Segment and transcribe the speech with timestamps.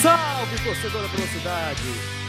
[0.00, 1.82] Salve, torcedor da velocidade!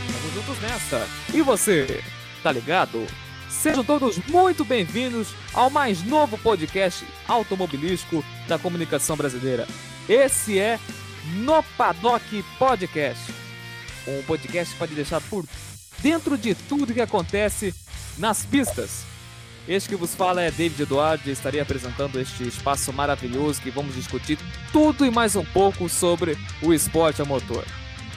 [0.07, 1.07] Estamos juntos nessa.
[1.33, 2.03] E você,
[2.41, 3.07] tá ligado?
[3.49, 9.65] Sejam todos muito bem-vindos ao mais novo podcast automobilístico da comunicação brasileira.
[10.09, 10.77] Esse é
[11.37, 13.31] No Paddock Podcast.
[14.07, 15.45] Um podcast que pode deixar por
[15.99, 17.73] dentro de tudo que acontece
[18.17, 19.12] nas pistas.
[19.67, 23.95] Este que vos fala é David Eduardo e estarei apresentando este espaço maravilhoso que vamos
[23.95, 24.37] discutir
[24.73, 27.63] tudo e mais um pouco sobre o esporte a motor.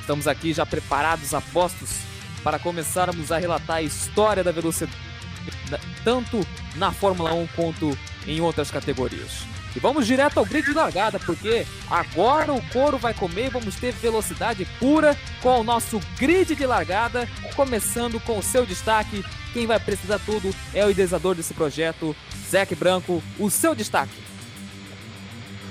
[0.01, 2.01] Estamos aqui já preparados a postos
[2.43, 4.97] para começarmos a relatar a história da velocidade,
[6.03, 9.56] tanto na Fórmula 1 quanto em outras categorias.
[9.77, 13.93] E vamos direto ao grid de largada, porque agora o couro vai comer, vamos ter
[13.93, 19.23] velocidade pura com o nosso grid de largada, começando com o seu destaque.
[19.53, 22.17] Quem vai precisar tudo é o idealizador desse projeto,
[22.49, 24.17] Zeke Branco, o seu destaque.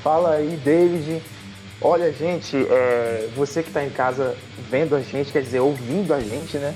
[0.03, 1.23] Fala aí, David.
[1.81, 4.37] Olha, gente, é, você que está em casa
[4.69, 6.75] vendo a gente, quer dizer, ouvindo a gente, né?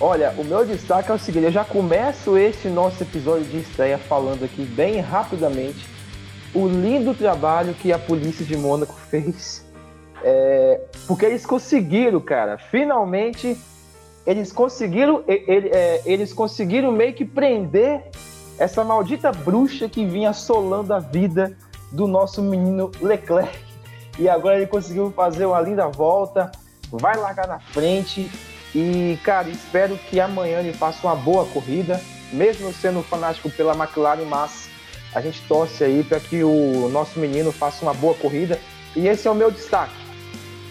[0.00, 3.98] Olha, o meu destaque é o seguinte: eu já começo esse nosso episódio de estreia
[3.98, 5.97] falando aqui bem rapidamente
[6.54, 9.66] o lindo trabalho que a polícia de Mônaco fez.
[10.22, 13.56] É, porque eles conseguiram, cara, finalmente
[14.26, 18.10] eles conseguiram, ele, é, eles conseguiram meio que prender
[18.58, 21.56] essa maldita bruxa que vinha assolando a vida
[21.90, 23.58] do nosso menino Leclerc.
[24.18, 26.52] E agora ele conseguiu fazer uma linda volta,
[26.90, 28.30] vai largar na frente.
[28.74, 31.98] E, cara, espero que amanhã ele faça uma boa corrida,
[32.30, 34.68] mesmo sendo fanático pela McLaren, mas
[35.18, 38.60] a gente torce aí para que o nosso menino faça uma boa corrida.
[38.94, 39.96] E esse é o meu destaque.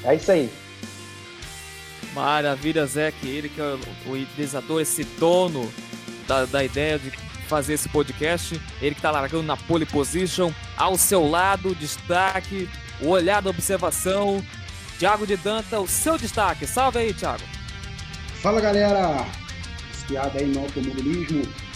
[0.05, 0.49] É isso aí.
[2.13, 5.69] Maravilha, Zé, que ele que é o idealizador, esse dono
[6.25, 7.11] da, da ideia de
[7.49, 8.59] fazer esse podcast.
[8.81, 10.51] Ele que está largando na pole position.
[10.77, 12.69] Ao seu lado, destaque,
[13.01, 14.41] o olhar da observação.
[14.97, 16.65] Thiago de Danta, o seu destaque.
[16.65, 17.43] Salve aí, Thiago.
[18.41, 19.25] Fala, galera.
[19.93, 21.66] Espiada aí no automobilismo.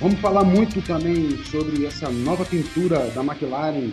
[0.00, 3.90] Vamos falar muito também sobre essa nova pintura da McLaren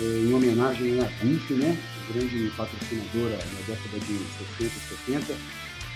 [0.00, 1.76] eh, em homenagem à Gulf, né?
[2.12, 4.18] grande patrocinadora na década de
[4.58, 5.34] 60 e 70,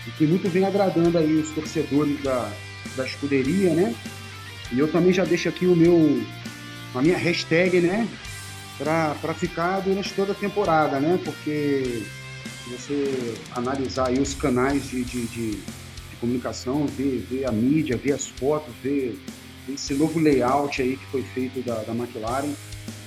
[0.07, 2.53] e que muito vem agradando aí os torcedores da,
[2.97, 3.95] da escuderia, né?
[4.71, 6.23] E eu também já deixo aqui o meu,
[6.95, 8.09] a minha hashtag, né?
[8.79, 11.19] Para ficar durante toda a temporada, né?
[11.25, 12.03] Porque
[12.65, 15.59] se você analisar aí os canais de, de, de
[16.23, 19.21] comunicação, ver, ver a mídia, ver as fotos, ver
[19.69, 22.55] esse novo layout aí que foi feito da, da McLaren,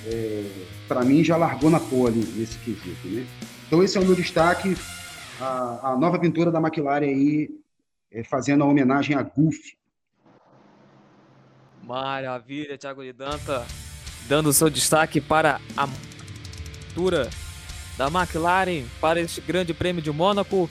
[0.06, 0.50] é,
[0.86, 3.26] para mim já largou na pole nesse quesito, né?
[3.66, 4.76] Então esse é o meu destaque,
[5.40, 7.48] a, a nova pintura da McLaren aí,
[8.12, 9.76] é, fazendo a homenagem a Goofy.
[11.82, 13.66] Maravilha, Thiago de Danta,
[14.28, 15.88] dando seu destaque para a
[16.88, 17.30] pintura
[17.96, 20.68] da McLaren para este grande prêmio de Mônaco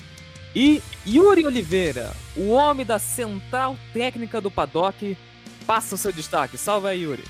[0.55, 5.17] e Yuri Oliveira, o homem da central técnica do paddock,
[5.67, 6.57] passa o seu destaque.
[6.57, 7.23] Salve aí, Yuri.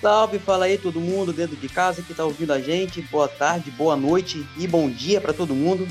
[0.00, 3.00] Salve, fala aí todo mundo dentro de casa que está ouvindo a gente.
[3.02, 5.86] Boa tarde, boa noite e bom dia para todo mundo.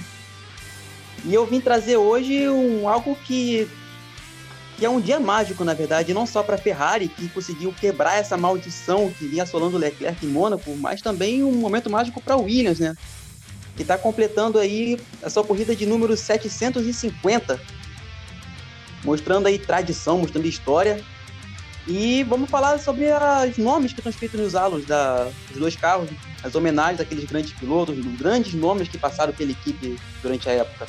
[1.24, 3.70] E eu vim trazer hoje um algo que
[4.78, 8.20] que é um dia mágico, na verdade, não só para a Ferrari, que conseguiu quebrar
[8.20, 12.80] essa maldição que vinha assolando Leclerc em Mônaco, mas também um momento mágico para Williams,
[12.80, 12.96] né?
[13.78, 17.62] Que está completando aí a sua corrida de número 750,
[19.06, 21.02] mostrando aí tradição, mostrando história.
[21.88, 23.06] E vamos falar sobre
[23.50, 26.10] os nomes que estão escritos nos halos da, dos dois carros,
[26.44, 30.88] as homenagens àqueles grandes pilotos, os grandes nomes que passaram pela equipe durante a época.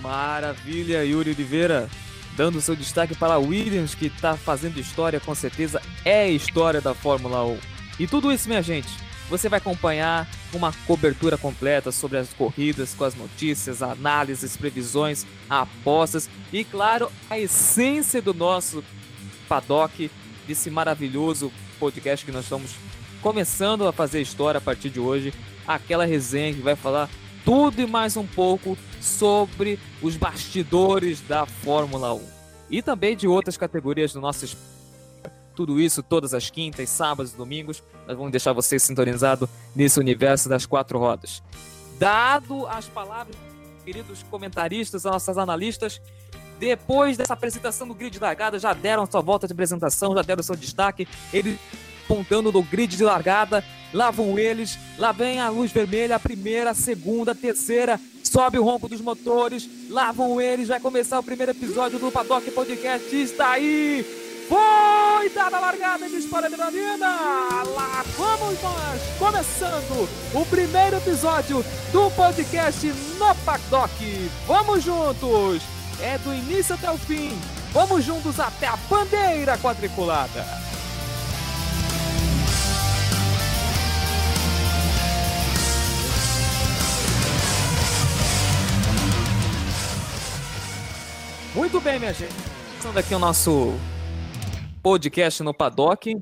[0.00, 1.88] Maravilha, Yuri Oliveira,
[2.36, 6.94] dando seu destaque para a Williams, que está fazendo história, com certeza é história da
[6.94, 7.58] Fórmula 1.
[7.98, 8.88] E tudo isso, minha gente,
[9.28, 16.28] você vai acompanhar uma cobertura completa sobre as corridas, com as notícias, análises, previsões, apostas
[16.52, 18.84] e, claro, a essência do nosso
[19.48, 20.10] paddock,
[20.46, 22.72] desse maravilhoso podcast que nós estamos
[23.20, 25.32] começando a fazer história a partir de hoje.
[25.66, 27.08] Aquela resenha que vai falar
[27.44, 32.20] tudo e mais um pouco sobre os bastidores da Fórmula 1
[32.70, 34.71] e também de outras categorias do nosso esporte
[35.52, 37.82] tudo isso todas as quintas, sábados e domingos.
[38.06, 41.42] Nós vamos deixar você sintonizado nesse universo das quatro rodas.
[41.98, 43.36] Dado as palavras,
[43.84, 46.00] queridos comentaristas, nossos analistas,
[46.58, 50.42] depois dessa apresentação do grid de largada, já deram sua volta de apresentação, já deram
[50.42, 51.08] seu destaque.
[51.32, 51.58] Eles
[52.04, 56.70] apontando no grid de largada, lá vão eles, lá vem a luz vermelha, a primeira,
[56.70, 61.22] a segunda, a terceira, sobe o ronco dos motores, lá vão eles, vai começar o
[61.22, 64.04] primeiro episódio do Paddock Podcast, está aí!
[64.48, 64.91] Foi!
[65.22, 67.06] Foi a largada de Espora Adrenalina!
[67.06, 69.00] Lá vamos nós!
[69.20, 73.92] Começando o primeiro episódio do podcast no Paddock!
[74.48, 75.62] Vamos juntos!
[76.00, 77.38] É do início até o fim!
[77.72, 80.44] Vamos juntos até a bandeira quadriculada!
[91.54, 92.34] Muito bem, minha gente.
[92.72, 93.78] Começando aqui o nosso
[94.82, 96.20] podcast no Paddock,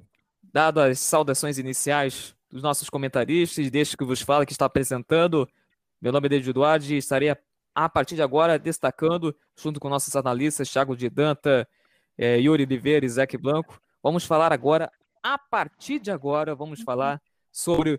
[0.52, 5.48] dado as saudações iniciais dos nossos comentaristas, deste que vos fala, que está apresentando.
[5.98, 7.34] Meu nome é David Duarte e estarei
[7.74, 11.66] a partir de agora destacando, junto com nossos analistas, Thiago de Danta,
[12.18, 13.80] é, Yuri Oliveira e Zeke Blanco.
[14.02, 14.92] Vamos falar agora,
[15.22, 17.18] a partir de agora, vamos falar
[17.50, 17.98] sobre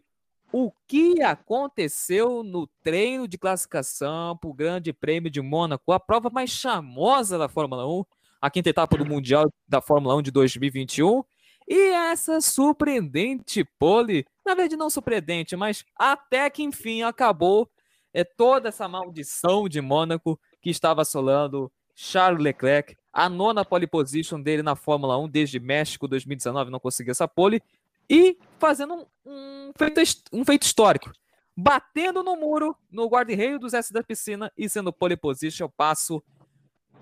[0.53, 6.29] o que aconteceu no treino de classificação para o Grande Prêmio de Mônaco, a prova
[6.29, 8.03] mais chamosa da Fórmula 1,
[8.41, 11.23] a quinta etapa do Mundial da Fórmula 1 de 2021.
[11.67, 17.69] E essa surpreendente pole, na verdade não surpreendente, mas até que enfim acabou
[18.13, 24.41] é toda essa maldição de Mônaco que estava assolando Charles Leclerc, a nona pole position
[24.41, 27.61] dele na Fórmula 1 desde México 2019, não conseguiu essa pole,
[28.09, 30.01] e fazendo um, um, feito,
[30.33, 31.11] um feito histórico.
[31.55, 36.23] Batendo no muro, no guarda-reio dos S da piscina e sendo pole position, passo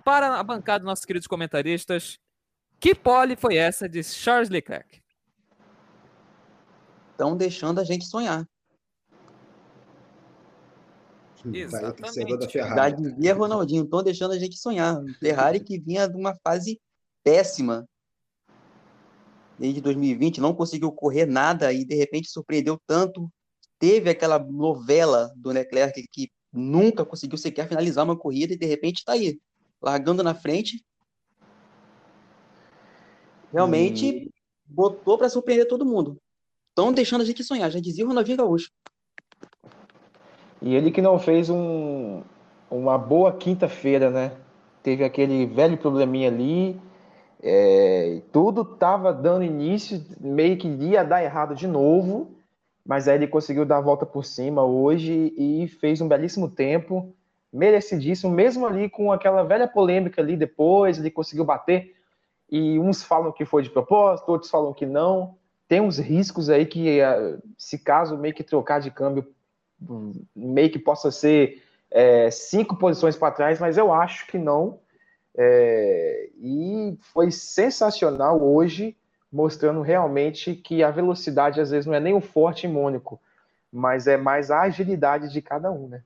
[0.03, 2.17] para a bancada dos nossos queridos comentaristas.
[2.79, 5.01] Que pole foi essa de Charles Leclerc?
[7.11, 8.47] Estão deixando a gente sonhar.
[11.53, 12.57] Exatamente.
[12.57, 15.01] Já dizia Ronaldinho, estão deixando a gente sonhar.
[15.19, 16.79] Ferrari que vinha de uma fase
[17.23, 17.87] péssima
[19.57, 23.29] desde 2020, não conseguiu correr nada e de repente surpreendeu tanto.
[23.77, 28.99] Teve aquela novela do Leclerc que nunca conseguiu sequer finalizar uma corrida e de repente
[28.99, 29.37] está aí,
[29.81, 30.83] largando na frente.
[33.51, 34.31] Realmente e...
[34.65, 36.17] botou para surpreender todo mundo.
[36.69, 38.71] Estão deixando a gente sonhar, já dizia o Ronaldinho Gaúcho.
[40.61, 42.21] E ele que não fez um,
[42.69, 44.37] uma boa quinta-feira, né?
[44.83, 46.79] Teve aquele velho probleminha ali,
[47.41, 52.35] é, tudo estava dando início, meio que ia dar errado de novo,
[52.85, 57.13] mas aí ele conseguiu dar a volta por cima hoje e fez um belíssimo tempo,
[57.51, 61.95] merecidíssimo, mesmo ali com aquela velha polêmica ali depois, ele conseguiu bater,
[62.49, 65.37] e uns falam que foi de propósito, outros falam que não.
[65.67, 69.27] Tem uns riscos aí que, é, se caso meio que trocar de câmbio,
[70.35, 71.61] meio que possa ser
[71.91, 74.79] é, cinco posições para trás, mas eu acho que não
[75.41, 78.97] é, e foi sensacional hoje,
[79.31, 83.21] mostrando realmente que a velocidade às vezes não é nem o forte em Mônaco,
[83.71, 86.03] mas é mais a agilidade de cada um, né?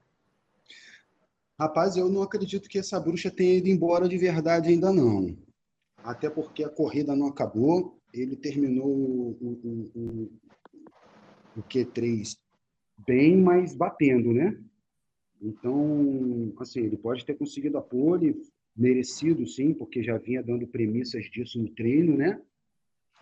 [1.60, 5.38] Rapaz, eu não acredito que essa bruxa tenha ido embora de verdade ainda não.
[6.04, 10.32] Até porque a corrida não acabou, ele terminou o, o, o,
[11.58, 12.36] o Q3
[13.06, 14.60] bem, mas batendo, né?
[15.42, 18.42] Então, assim, ele pode ter conseguido a pole,
[18.76, 22.42] merecido, sim, porque já vinha dando premissas disso no treino, né?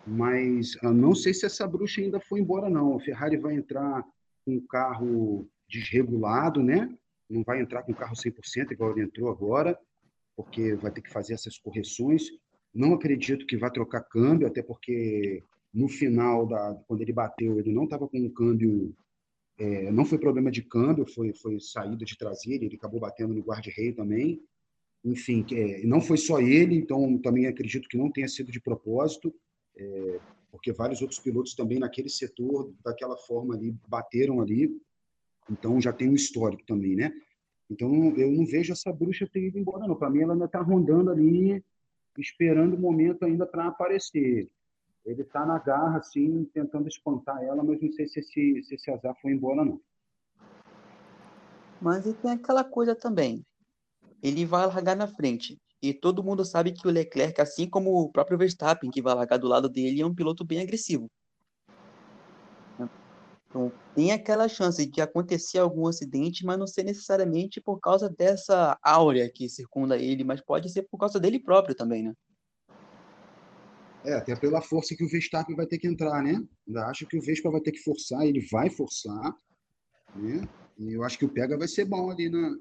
[0.06, 2.96] Mas eu não sei se essa bruxa ainda foi embora, não.
[2.96, 4.02] A Ferrari vai entrar
[4.44, 6.92] com um carro desregulado, né?
[7.32, 9.78] Não vai entrar com o carro 100%, igual ele entrou agora,
[10.36, 12.24] porque vai ter que fazer essas correções.
[12.74, 17.72] Não acredito que vá trocar câmbio, até porque no final, da, quando ele bateu, ele
[17.72, 18.94] não estava com um câmbio.
[19.58, 23.42] É, não foi problema de câmbio, foi, foi saída de traseira, ele acabou batendo no
[23.42, 24.42] guarda-reio também
[25.04, 29.34] enfim, é, não foi só ele, então também acredito que não tenha sido de propósito,
[29.76, 30.20] é,
[30.50, 34.70] porque vários outros pilotos também naquele setor, daquela forma ali, bateram ali,
[35.50, 37.12] então já tem um histórico também, né?
[37.70, 39.96] Então eu não vejo essa bruxa ter ido embora, não.
[39.96, 41.62] Para mim, ela ainda está rondando ali,
[42.18, 44.50] esperando o momento ainda para aparecer.
[45.04, 48.90] Ele está na garra, assim, tentando espantar ela, mas não sei se esse, se esse
[48.90, 49.80] azar foi embora, não.
[51.80, 53.44] Mas tem aquela coisa também
[54.22, 55.58] ele vai largar na frente.
[55.82, 59.36] E todo mundo sabe que o Leclerc, assim como o próprio Verstappen, que vai largar
[59.36, 61.10] do lado dele, é um piloto bem agressivo.
[63.52, 68.78] Então, tem aquela chance de acontecer algum acidente, mas não ser necessariamente por causa dessa
[68.82, 72.14] áurea que circunda ele, mas pode ser por causa dele próprio também, né?
[74.06, 76.42] É, até pela força que o Verstappen vai ter que entrar, né?
[76.66, 79.36] Ainda acho que o Vespa vai ter que forçar, ele vai forçar,
[80.16, 80.48] né?
[80.78, 82.56] E eu acho que o pega vai ser bom ali na,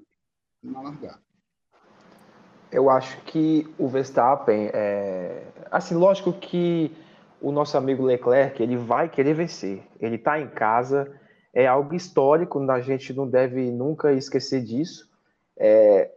[0.62, 1.22] na largada.
[2.70, 5.48] Eu acho que o Verstappen, é...
[5.72, 6.92] assim, lógico que
[7.42, 9.84] o nosso amigo Leclerc, ele vai querer vencer.
[10.00, 11.12] Ele está em casa,
[11.54, 15.10] é algo histórico, a gente não deve nunca esquecer disso.
[15.58, 16.12] É...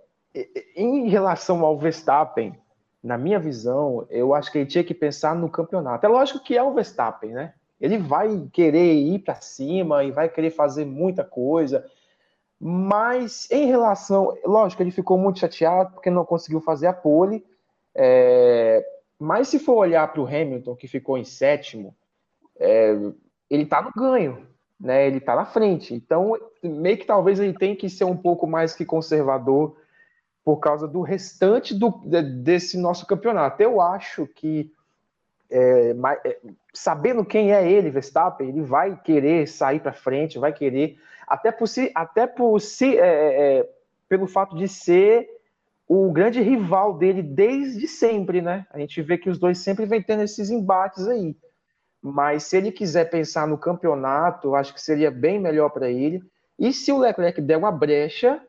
[0.76, 2.58] Em relação ao Verstappen,
[3.02, 6.04] na minha visão, eu acho que ele tinha que pensar no campeonato.
[6.04, 7.54] É lógico que é o Verstappen, né?
[7.80, 11.84] Ele vai querer ir para cima e vai querer fazer muita coisa.
[12.58, 17.44] Mas em relação, lógico, ele ficou muito chateado porque não conseguiu fazer a pole.
[17.94, 18.84] É,
[19.24, 21.96] mas se for olhar para o Hamilton, que ficou em sétimo,
[22.58, 22.94] é,
[23.48, 24.46] ele está no ganho,
[24.78, 25.06] né?
[25.06, 25.94] Ele está na frente.
[25.94, 29.76] Então, meio que talvez ele tenha que ser um pouco mais que conservador
[30.44, 31.90] por causa do restante do,
[32.42, 33.62] desse nosso campeonato.
[33.62, 34.70] Eu acho que,
[35.50, 35.94] é,
[36.26, 36.38] é,
[36.74, 41.66] sabendo quem é ele, Verstappen, ele vai querer sair para frente, vai querer, até por
[41.66, 43.70] si, até por si, é, é, é,
[44.06, 45.33] pelo fato de ser
[45.86, 48.66] o grande rival dele desde sempre, né?
[48.70, 51.36] A gente vê que os dois sempre vem tendo esses embates aí.
[52.02, 56.22] Mas se ele quiser pensar no campeonato, acho que seria bem melhor para ele.
[56.58, 58.40] E se o Leclerc der uma brecha,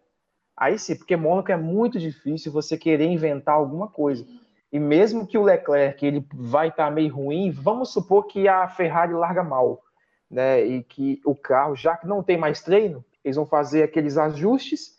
[0.58, 4.26] Aí sim, porque Mônaco é muito difícil você querer inventar alguma coisa.
[4.72, 8.68] E mesmo que o Leclerc ele vai estar tá meio ruim, vamos supor que a
[8.68, 9.82] Ferrari larga mal,
[10.32, 10.64] né?
[10.64, 14.95] E que o carro, já que não tem mais treino, eles vão fazer aqueles ajustes,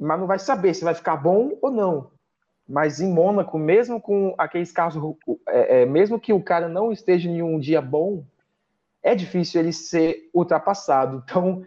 [0.00, 2.10] mas não vai saber se vai ficar bom ou não.
[2.68, 5.16] Mas em Mônaco, mesmo com aqueles carros,
[5.48, 8.24] é, é, mesmo que o cara não esteja em um dia bom,
[9.02, 11.22] é difícil ele ser ultrapassado.
[11.24, 11.64] Então,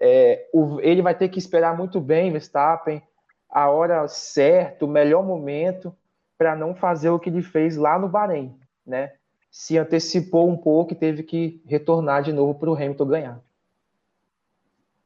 [0.00, 3.02] é, o, ele vai ter que esperar muito bem, Verstappen,
[3.48, 5.94] a hora certa, o melhor momento,
[6.36, 9.12] para não fazer o que ele fez lá no Bahrein, né?
[9.50, 13.40] Se antecipou um pouco e teve que retornar de novo para o Hamilton ganhar.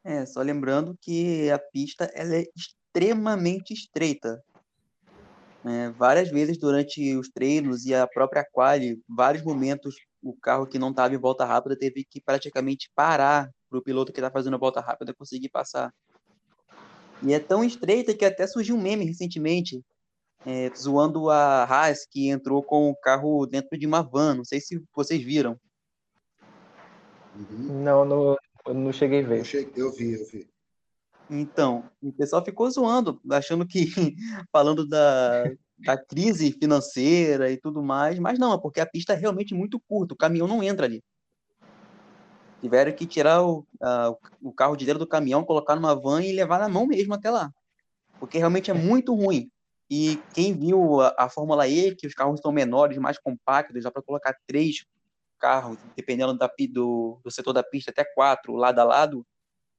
[0.08, 4.40] É, só lembrando que a pista ela é extremamente estreita.
[5.64, 10.78] É, várias vezes durante os treinos e a própria quali, vários momentos o carro que
[10.78, 14.54] não estava em volta rápida teve que praticamente parar para o piloto que está fazendo
[14.54, 15.92] a volta rápida conseguir passar.
[17.20, 19.82] E é tão estreita que até surgiu um meme recentemente,
[20.46, 24.36] é, zoando a Haas, que entrou com o carro dentro de uma van.
[24.36, 25.58] Não sei se vocês viram.
[27.50, 29.40] Não, não, não cheguei a ver.
[29.40, 30.48] Eu, cheguei, eu vi, eu vi.
[31.28, 33.86] Então, o pessoal ficou zoando, achando que,
[34.52, 35.44] falando da,
[35.78, 39.80] da crise financeira e tudo mais, mas não, é porque a pista é realmente muito
[39.88, 41.02] curta, o caminhão não entra ali.
[42.60, 46.32] Tiveram que tirar o, uh, o carro de dentro do caminhão, colocar numa van e
[46.32, 47.52] levar na mão mesmo até lá.
[48.18, 49.50] Porque realmente é muito ruim.
[49.90, 53.90] E quem viu a, a Fórmula E, que os carros estão menores, mais compactos, dá
[53.90, 54.84] para colocar três
[55.38, 59.26] carros, dependendo da, do, do setor da pista, até quatro, lado a lado,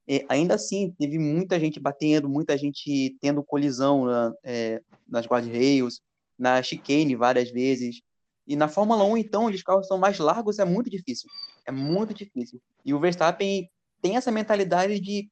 [0.08, 6.00] é, ainda assim, teve muita gente batendo, muita gente tendo colisão na, é, nas guardrails,
[6.38, 8.00] na chicane várias vezes.
[8.46, 11.28] E na Fórmula 1, então, onde os carros são mais largos, é muito difícil.
[11.66, 12.58] É muito difícil.
[12.82, 13.68] E o Verstappen
[14.00, 15.28] tem essa mentalidade de.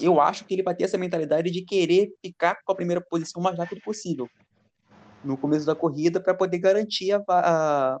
[0.00, 3.40] Eu acho que ele vai ter essa mentalidade de querer ficar com a primeira posição
[3.40, 4.28] o mais rápido possível
[5.24, 7.98] no começo da corrida para poder garantir a, a,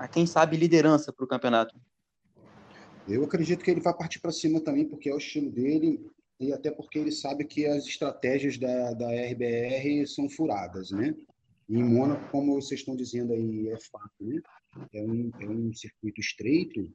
[0.00, 1.78] a, quem sabe, liderança para o campeonato.
[3.06, 6.00] Eu acredito que ele vai partir para cima também, porque é o estilo dele
[6.38, 11.14] e até porque ele sabe que as estratégias da, da RBR são furadas, né?
[11.68, 14.40] E em Mônaco, como vocês estão dizendo aí, é fato, né?
[14.94, 16.90] É um, é um circuito estreito,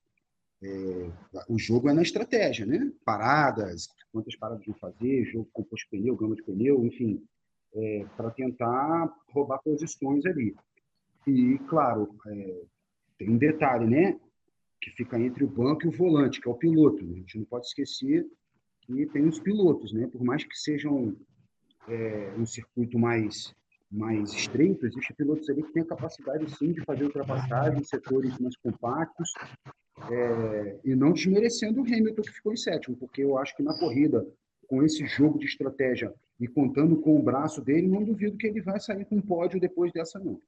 [0.63, 1.11] é,
[1.47, 2.91] o jogo é na estratégia, né?
[3.05, 7.23] Paradas, quantas paradas vão fazer, jogo composto de pneu, gama de pneu, enfim,
[7.75, 10.55] é, para tentar roubar posições ali.
[11.27, 12.61] E, claro, é,
[13.17, 14.19] tem um detalhe, né?
[14.81, 17.03] Que fica entre o banco e o volante, que é o piloto.
[17.03, 17.13] Né?
[17.13, 18.25] A gente não pode esquecer
[18.81, 20.07] que tem os pilotos, né?
[20.07, 21.15] Por mais que sejam
[21.87, 23.55] é, um circuito mais
[23.91, 28.37] mais estreito, existem pilotos ali que têm a capacidade, sim, de fazer ultrapassagem em setores
[28.39, 29.31] mais compactos,
[30.11, 33.77] é, e não desmerecendo o Hamilton, que ficou em sétimo, porque eu acho que na
[33.77, 34.27] corrida,
[34.67, 38.61] com esse jogo de estratégia e contando com o braço dele, não duvido que ele
[38.61, 40.41] vai sair com um pódio depois dessa, não.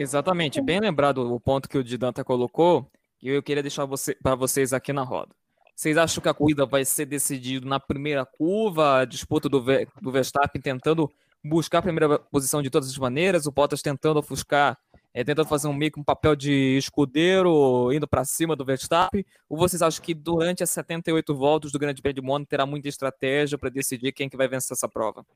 [0.00, 2.90] Exatamente, bem lembrado o ponto que o Didanta colocou,
[3.22, 5.28] e eu queria deixar você, para vocês aqui na roda.
[5.76, 9.62] Vocês acham que a corrida vai ser decidida na primeira curva, a disputa do,
[10.00, 11.10] do Verstappen tentando
[11.44, 14.78] buscar a primeira posição de todas as maneiras, o Bottas tentando ofuscar,
[15.12, 19.22] é, tentando fazer um meio que um papel de escudeiro, indo para cima do Verstappen?
[19.50, 22.88] Ou vocês acham que durante as 78 voltas do Grande Prêmio de Mônaco terá muita
[22.88, 25.26] estratégia para decidir quem que vai vencer essa prova?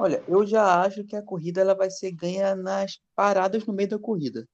[0.00, 3.88] Olha, eu já acho que a corrida ela vai ser ganha nas paradas no meio
[3.88, 4.46] da corrida.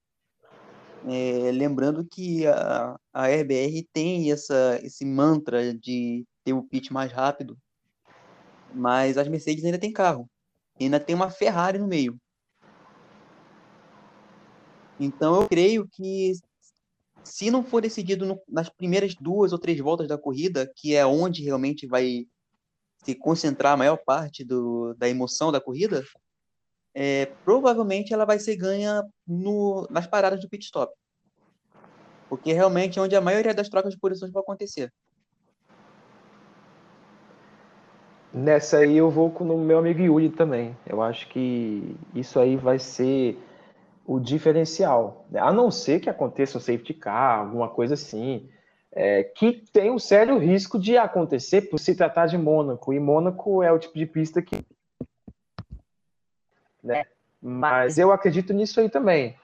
[1.07, 7.11] É, lembrando que a, a RBR tem essa, esse mantra de ter o pit mais
[7.11, 7.55] rápido,
[8.73, 10.27] mas as Mercedes ainda tem carro.
[10.81, 12.17] Ainda tem uma Ferrari no meio.
[14.99, 16.33] Então eu creio que
[17.23, 21.05] se não for decidido no, nas primeiras duas ou três voltas da corrida, que é
[21.05, 22.25] onde realmente vai
[23.05, 26.03] se concentrar a maior parte do, da emoção da corrida,
[26.93, 30.91] é, provavelmente ela vai ser ganha no, nas paradas do pit stop.
[32.27, 34.91] Porque realmente é onde a maioria das trocas de posições vai acontecer.
[38.33, 40.75] Nessa aí eu vou com o meu amigo Yuri também.
[40.85, 43.39] Eu acho que isso aí vai ser
[44.05, 45.27] o diferencial.
[45.35, 48.49] A não ser que aconteça um safety car, alguma coisa assim,
[48.95, 52.93] é, que tem um sério risco de acontecer por se tratar de Mônaco.
[52.93, 54.65] E Mônaco é o tipo de pista que.
[56.81, 57.05] Né?
[57.41, 59.35] Mas eu acredito nisso aí também.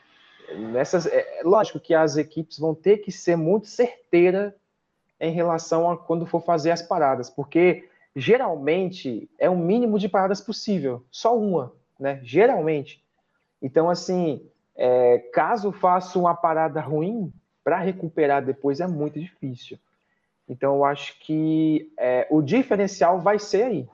[0.56, 4.54] Nessas, é, lógico que as equipes vão ter que ser muito certeiras
[5.20, 10.42] em relação a quando for fazer as paradas, porque geralmente é o mínimo de paradas
[10.42, 12.20] possível, só uma, né?
[12.24, 13.04] Geralmente.
[13.62, 17.32] Então, assim, é, caso faça uma parada ruim,
[17.64, 19.78] para recuperar depois é muito difícil.
[20.48, 23.88] Então, eu acho que é, o diferencial vai ser aí.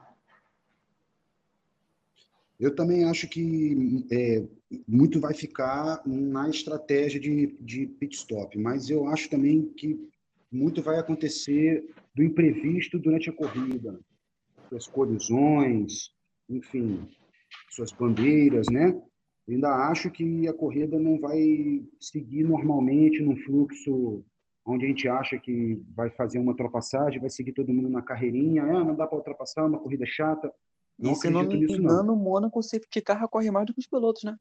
[2.60, 4.44] Eu também acho que é,
[4.88, 10.10] muito vai ficar na estratégia de, de pit stop, mas eu acho também que
[10.52, 14.00] muito vai acontecer do imprevisto durante a corrida,
[14.70, 16.12] suas colisões,
[16.50, 17.08] enfim,
[17.70, 19.00] suas bandeiras, né?
[19.48, 24.24] Eu ainda acho que a corrida não vai seguir normalmente num fluxo
[24.66, 28.64] onde a gente acha que vai fazer uma ultrapassagem, vai seguir todo mundo na carreirinha,
[28.64, 30.52] ah, não dá para ultrapassar, uma corrida chata.
[31.00, 33.80] Não e se não me engano, o Mônaco, o safety car corre mais do que
[33.80, 34.36] os pilotos, né?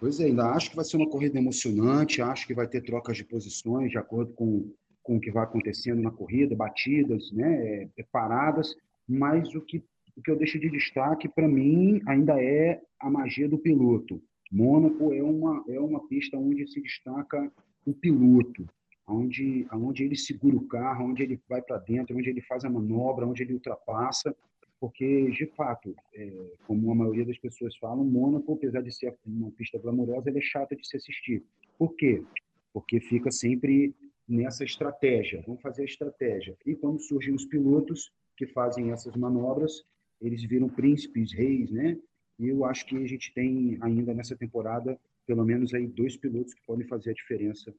[0.00, 3.18] Pois é, ainda acho que vai ser uma corrida emocionante, acho que vai ter trocas
[3.18, 8.02] de posições de acordo com, com o que vai acontecendo na corrida, batidas, né, é,
[8.10, 8.74] paradas,
[9.06, 9.84] mas o que,
[10.16, 14.22] o que eu deixo de destaque para mim ainda é a magia do piloto.
[14.50, 17.50] Mônaco é uma, é uma pista onde se destaca
[17.86, 18.66] o piloto,
[19.06, 22.70] onde, onde ele segura o carro, onde ele vai para dentro, onde ele faz a
[22.70, 24.34] manobra, onde ele ultrapassa
[24.80, 26.32] porque, de fato, é,
[26.66, 30.74] como a maioria das pessoas falam, Mônaco, apesar de ser uma pista glamourosa, é chata
[30.74, 31.44] de se assistir.
[31.78, 32.24] Por quê?
[32.72, 33.94] Porque fica sempre
[34.26, 36.56] nessa estratégia, vamos fazer a estratégia.
[36.64, 39.84] E quando surgem os pilotos que fazem essas manobras,
[40.18, 41.98] eles viram príncipes, reis, né?
[42.40, 46.54] E eu acho que a gente tem ainda nessa temporada, pelo menos aí dois pilotos
[46.54, 47.70] que podem fazer a diferença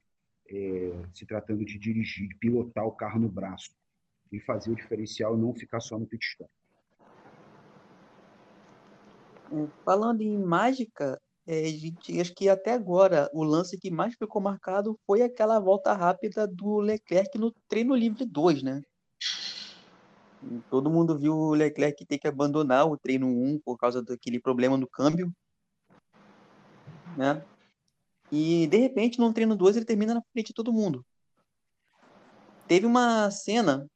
[0.48, 3.72] é, se tratando de dirigir, de pilotar o carro no braço
[4.30, 6.48] e fazer o diferencial e não ficar só no pit stop.
[9.84, 14.96] Falando em mágica, é, gente, acho que até agora o lance que mais ficou marcado
[15.04, 18.80] foi aquela volta rápida do Leclerc no treino livre 2, né?
[20.70, 24.76] Todo mundo viu o Leclerc ter que abandonar o treino 1 por causa daquele problema
[24.76, 25.32] no câmbio,
[27.16, 27.44] né?
[28.30, 31.04] E de repente no treino 2 ele termina na frente de todo mundo.
[32.66, 33.86] Teve uma cena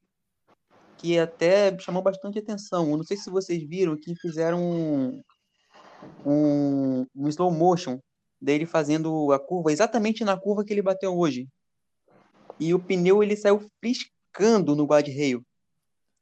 [0.99, 2.91] que até chamou bastante atenção.
[2.91, 5.23] Eu não sei se vocês viram que fizeram
[6.25, 7.99] um, um slow motion
[8.41, 11.49] dele fazendo a curva exatamente na curva que ele bateu hoje.
[12.59, 14.87] E o pneu ele saiu friscando no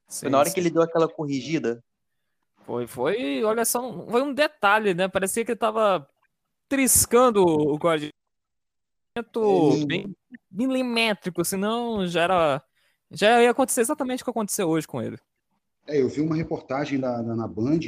[0.09, 0.33] guarda-reio.
[0.33, 0.55] Na hora sim.
[0.55, 1.83] que ele deu aquela corrigida.
[2.64, 5.07] Foi, foi, olha só, foi um detalhe, né?
[5.07, 6.09] Parecia que ele tava
[6.69, 8.09] triscando o guarda
[9.87, 10.17] bem
[10.51, 12.62] milimétrico, senão já era
[13.11, 15.19] já ia acontecer exatamente o que aconteceu hoje com ele.
[15.87, 17.79] É, eu vi uma reportagem da, da na Band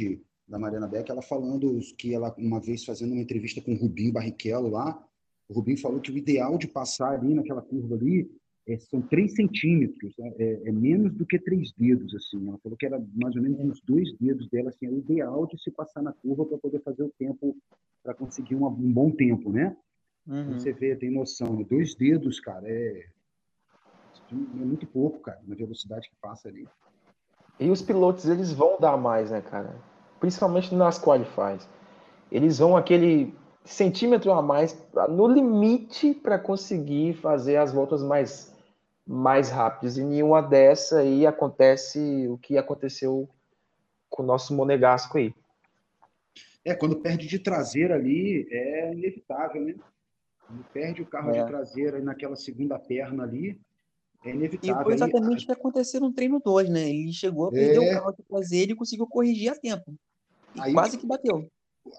[0.47, 4.13] da Mariana Beck, ela falando que ela, uma vez fazendo uma entrevista com o Rubinho
[4.13, 5.03] Barrichello lá,
[5.49, 8.31] o Rubinho falou que o ideal de passar ali naquela curva ali
[8.67, 10.33] é, são 3 centímetros, né?
[10.37, 12.47] é, é, menos do que três dedos, assim.
[12.47, 15.45] Ela falou que era mais ou menos uns dois dedos dela, assim, é o ideal
[15.47, 17.55] de se passar na curva para poder fazer o tempo,
[18.03, 19.75] para conseguir uma, um bom tempo, né?
[20.27, 20.53] Uhum.
[20.53, 21.65] Você vê, tem noção, né?
[21.69, 23.05] dois dedos, cara, é,
[24.31, 26.67] é muito pouco, cara, na velocidade que passa ali.
[27.59, 29.75] E os pilotos, eles vão dar mais, né, cara?
[30.19, 31.67] principalmente nas qualifies.
[32.31, 34.77] Eles vão aquele centímetro a mais
[35.09, 38.55] no limite para conseguir fazer as voltas mais
[39.07, 39.97] mais rápidas.
[39.97, 43.29] E em uma dessa aí acontece o que aconteceu
[44.09, 45.33] com o nosso monegasco aí.
[46.65, 49.75] É, quando perde de traseira ali, é inevitável, né?
[50.45, 51.39] Quando perde o carro é.
[51.39, 53.59] de traseira naquela segunda perna ali,
[54.25, 54.81] é inevitável.
[54.81, 56.89] E foi exatamente o que aconteceu no treino 2, né?
[56.89, 57.91] Ele chegou a perder é...
[57.91, 59.95] o carro de traseira e conseguiu corrigir a tempo.
[60.59, 61.49] Aí, quase que bateu.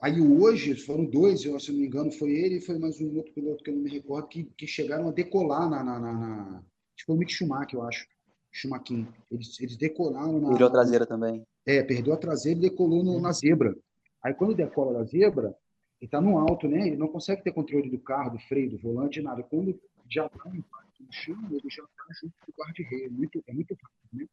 [0.02, 3.16] Aí hoje foram dois, eu, se não me engano, foi ele e foi mais um
[3.16, 5.82] outro piloto que eu não me recordo, que, que chegaram a decolar na.
[5.82, 6.62] na, na,
[7.04, 8.06] foi o Mick Schumacher, eu acho.
[8.50, 9.06] Schumacher.
[9.30, 10.48] Eles, eles decolaram na.
[10.48, 11.46] Perdeu a traseira também.
[11.66, 13.76] É, perdeu a traseira e decolou no, na zebra.
[14.22, 15.54] Aí quando decola na zebra,
[16.00, 16.86] ele tá no alto, né?
[16.86, 19.42] Ele não consegue ter controle do carro, do freio, do volante, nada.
[19.42, 23.06] Quando já dá um impacto no chão, ele já tá junto com o guarda-reio.
[23.06, 24.26] É muito, é muito rápido, né?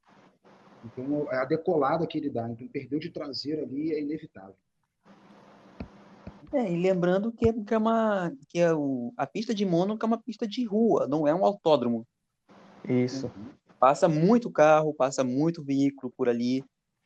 [0.86, 2.49] Então, é a decolada que ele dá.
[2.49, 4.56] Então, perdeu de traseiro ali é inevitável.
[6.54, 10.08] É, e lembrando que, que é uma que é o, a pista de Mônaco é
[10.08, 12.08] uma pista de rua, não é um autódromo.
[12.88, 13.32] Isso.
[13.80, 16.63] Passa muito carro, passa muito veículo por ali.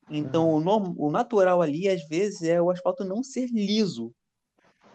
[0.09, 4.13] Então, o, norm- o natural ali, às vezes, é o asfalto não ser liso,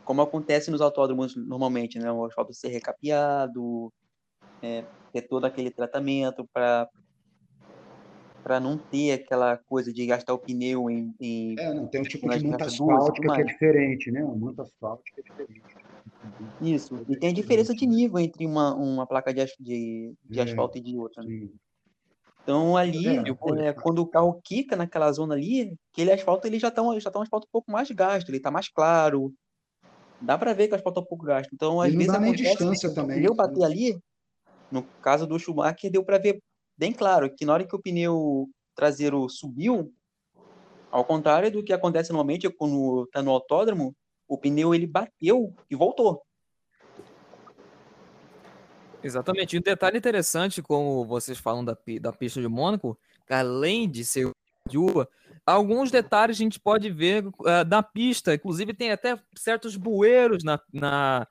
[0.05, 2.11] como acontece nos autódromos normalmente, né?
[2.13, 3.93] O asfalto ser recapeado,
[4.63, 6.89] é, ter todo aquele tratamento para
[8.43, 12.05] para não ter aquela coisa de gastar o pneu em, em É, não, tem um
[12.05, 14.21] tipo de manta asfáltica que é diferente, né?
[14.23, 15.75] A manta asfáltica é diferente.
[16.61, 20.41] Isso, e tem a diferença de nível entre uma, uma placa de, de, de É.
[20.41, 21.23] asfalto e de outra.
[21.23, 21.31] né?
[22.43, 26.71] Então ali, É, é, quando o carro quica naquela zona ali, aquele asfalto ele já
[26.71, 29.33] tá, um- já tá um asfalto um pouco mais gasto, ele tá mais claro.
[30.21, 31.51] Dá pra ver que o asfalto é um pouco gasto.
[31.55, 33.31] Então, às E não vezes dá nem acontece distância que também, né?
[33.37, 33.99] bater ali,
[34.71, 36.41] no caso do Schumacher, deu pra ver
[36.79, 39.93] bem claro que na hora que o pneu traseiro subiu,
[40.91, 43.95] ao contrário do que acontece normalmente quando tá no autódromo,
[44.29, 46.23] o pneu ele bateu e voltou.
[49.03, 49.55] Exatamente.
[49.55, 54.31] E um detalhe interessante, como vocês falam da, da pista de Mônaco, além de ser
[54.67, 55.07] de uva,
[55.45, 58.33] alguns detalhes a gente pode ver eh, na pista.
[58.35, 61.27] Inclusive, tem até certos bueiros na, na-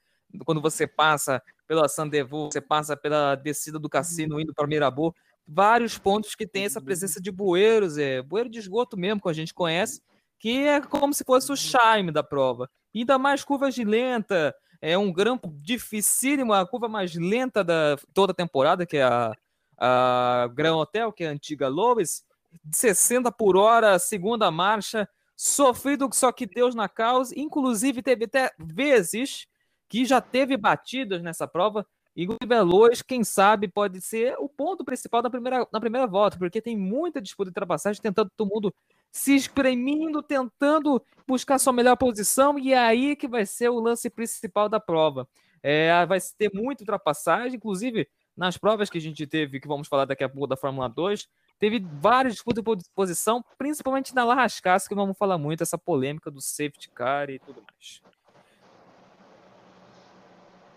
[0.46, 5.16] quando você passa pela Sandevaux, você passa pela descida do cassino indo para o Mirabeau.
[5.48, 9.34] Vários pontos que tem essa presença de bueiros, é bueiro de esgoto mesmo, que a
[9.34, 10.00] gente conhece,
[10.38, 12.70] que é como se fosse o charme da prova.
[12.94, 18.32] Ainda mais curvas de lenta, é um grampo dificílimo, a curva mais lenta da toda
[18.32, 19.34] a temporada, que é a,
[19.78, 22.24] a Hotel, que é a antiga Lois,
[22.72, 29.48] 60 por hora, segunda marcha, sofrido só que Deus na causa, inclusive teve até vezes
[29.90, 35.22] que já teve batidas nessa prova, e Veloz, quem sabe, pode ser o ponto principal
[35.22, 38.74] da primeira, na primeira volta, porque tem muita disputa de ultrapassagem, tentando todo mundo
[39.14, 44.10] se espremendo, tentando buscar sua melhor posição, e é aí que vai ser o lance
[44.10, 45.30] principal da prova.
[45.62, 50.06] É, vai ter muita ultrapassagem, inclusive nas provas que a gente teve, que vamos falar
[50.06, 54.96] daqui a pouco da Fórmula 2, teve várias disputas por posição, principalmente na Larrascaça, que
[54.96, 58.02] vamos falar muito, essa polêmica do safety car e tudo mais.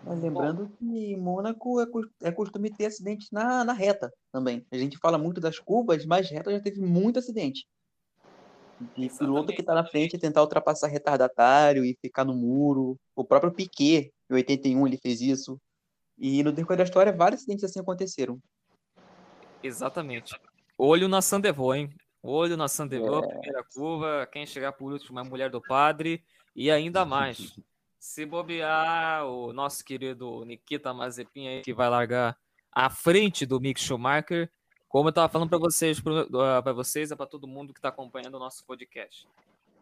[0.03, 1.87] Mas lembrando que em Mônaco é,
[2.21, 4.63] é costume ter acidente na, na reta também.
[4.71, 7.67] A gente fala muito das curvas, mas reta já teve muito acidente.
[8.95, 12.99] De piloto que tá na frente tentar ultrapassar retardatário e ficar no muro.
[13.15, 15.59] O próprio Piquet, em 81, ele fez isso.
[16.17, 18.39] E no decorrer da história, vários acidentes assim aconteceram.
[19.63, 20.39] Exatamente.
[20.77, 21.89] Olho na Sandevaux, hein?
[22.21, 26.23] Olho na Sandevaux, primeira curva, quem chegar por último é a mulher do padre,
[26.55, 27.37] e ainda mais.
[27.99, 32.37] Se bobear, o nosso querido Nikita Mazepin aí, que vai largar
[32.71, 34.51] à frente do Mick Schumacher,
[34.87, 38.35] como eu estava falando para vocês, para vocês, é para todo mundo que está acompanhando
[38.35, 39.27] o nosso podcast.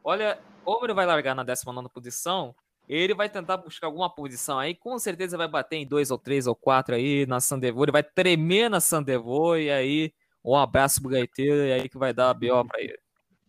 [0.04, 2.56] Olha, como ele vai largar na 19 posição,
[2.88, 6.46] ele vai tentar buscar alguma posição aí, com certeza vai bater em dois ou três
[6.48, 10.14] ou quatro aí na Sandevaux, ele vai tremer na Sandevaux e aí
[10.44, 13.00] um abraço pro gaiteiro e aí que vai dar a BO para ele.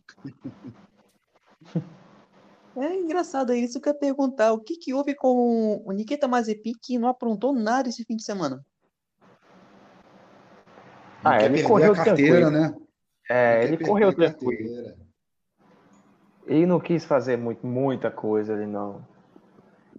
[2.79, 4.53] É engraçado é isso que eu ia perguntar.
[4.53, 8.23] O que, que houve com o Nikita Mazepin que não aprontou nada esse fim de
[8.23, 8.63] semana?
[11.23, 12.51] Não Ah, ele correu carteira, tranquilo.
[12.51, 12.75] né?
[13.29, 14.93] É, ele correu tranquilo.
[16.45, 19.01] Ele não quis fazer muito, muita coisa, ele não.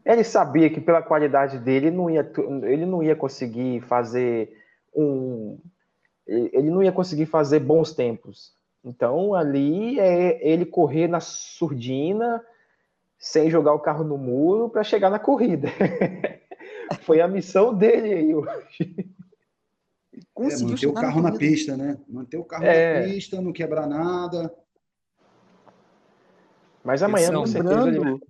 [0.04, 2.30] Ele sabia que pela qualidade dele não ia,
[2.62, 4.56] ele não ia conseguir fazer
[4.94, 5.58] um,
[6.26, 8.52] ele não ia conseguir fazer bons tempos.
[8.84, 12.42] Então ali é ele correr na surdina,
[13.18, 15.68] sem jogar o carro no muro para chegar na corrida.
[17.02, 19.10] Foi a missão dele aí hoje.
[20.38, 21.98] É, Conseguiu manter o carro na pista, né?
[22.08, 23.00] Manter o carro É.
[23.06, 24.54] na pista, não quebrar nada.
[26.84, 27.84] Mas amanhã com são certeza.
[27.84, 28.20] Lembrando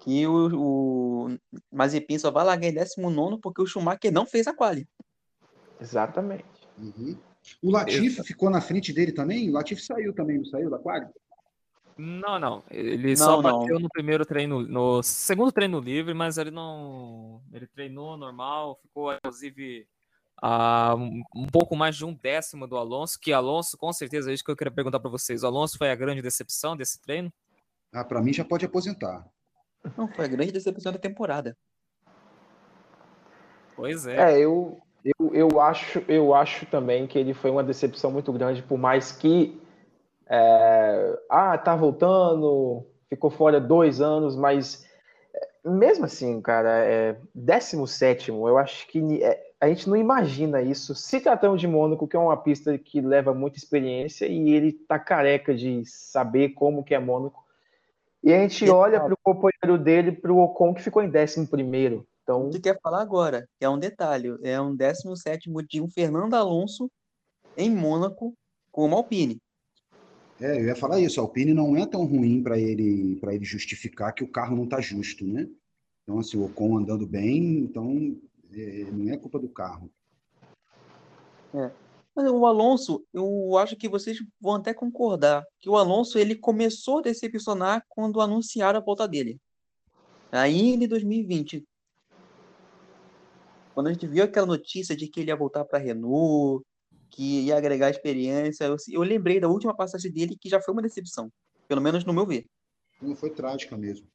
[0.00, 1.38] que o, o
[1.72, 4.86] Mazepin só vai largar em 19 porque o Schumacher não fez a quali.
[5.80, 6.44] Exatamente.
[6.78, 7.16] Uhum.
[7.62, 9.48] O Latifi ficou na frente dele também?
[9.48, 11.10] O Latifi saiu também, não saiu da quadra?
[11.98, 12.62] Não, não.
[12.70, 13.60] Ele Não, só não.
[13.60, 17.40] bateu no primeiro treino, no segundo treino livre, mas ele não.
[17.52, 19.88] Ele treinou normal, ficou inclusive
[20.40, 20.94] a
[21.34, 24.50] um pouco mais de um décimo do Alonso, que Alonso, com certeza, é isso que
[24.50, 25.42] eu queria perguntar para vocês.
[25.42, 27.32] O Alonso foi a grande decepção desse treino?
[27.92, 29.26] Ah, para mim já pode aposentar.
[29.96, 31.56] Não, foi a grande decepção da temporada.
[33.74, 34.32] Pois é.
[34.32, 38.62] É, eu, eu, eu, acho, eu acho também que ele foi uma decepção muito grande,
[38.62, 39.60] por mais que.
[40.28, 44.86] é, ah, tá voltando, ficou fora dois anos, mas
[45.34, 50.94] é, mesmo assim, cara, é, 17, eu acho que é, a gente não imagina isso.
[50.94, 54.98] Se tratando de Mônaco, que é uma pista que leva muita experiência e ele tá
[54.98, 57.44] careca de saber como que é Mônaco.
[58.22, 61.46] E a gente olha para o companheiro dele, para o Ocon, que ficou em 11
[61.46, 62.06] primeiro.
[62.22, 62.50] Então...
[62.50, 63.48] Tu quer falar agora?
[63.60, 64.36] É um detalhe.
[64.42, 66.90] É um 17 de um Fernando Alonso
[67.56, 68.34] em Mônaco
[68.70, 69.40] com uma Alpine.
[70.40, 71.18] É, eu ia falar isso.
[71.18, 74.64] A Alpine não é tão ruim para ele para ele justificar que o carro não
[74.64, 75.48] está justo, né?
[76.02, 78.16] Então, assim, o Ocon andando bem, então
[78.56, 79.90] é, não é culpa do carro.
[81.54, 81.70] É.
[82.14, 86.98] Mas o Alonso, eu acho que vocês vão até concordar que o Alonso ele começou
[86.98, 89.38] a decepcionar quando anunciaram a volta dele.
[90.32, 91.62] Ainda em 2020.
[93.74, 96.64] Quando a gente viu aquela notícia de que ele ia voltar para a Renault,
[97.10, 98.64] que ia agregar experiência.
[98.64, 101.30] Eu, eu lembrei da última passagem dele que já foi uma decepção,
[101.68, 102.46] pelo menos no meu ver.
[103.00, 104.06] Não foi trágica mesmo.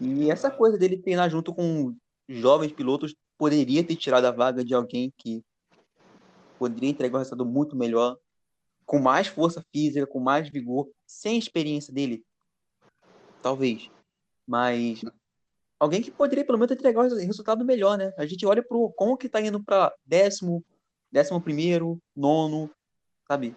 [0.00, 1.94] E essa coisa dele treinar junto com
[2.30, 5.42] jovens pilotos poderia ter tirado a vaga de alguém que
[6.58, 8.16] poderia entregar um resultado muito melhor,
[8.86, 12.24] com mais força física, com mais vigor, sem experiência dele.
[13.42, 13.90] Talvez.
[14.46, 15.02] Mas
[15.78, 18.12] alguém que poderia pelo menos entregar um resultado melhor, né?
[18.16, 20.62] A gente olha pro Ocon que tá indo para décimo,
[21.10, 22.70] décimo primeiro, nono,
[23.26, 23.56] sabe?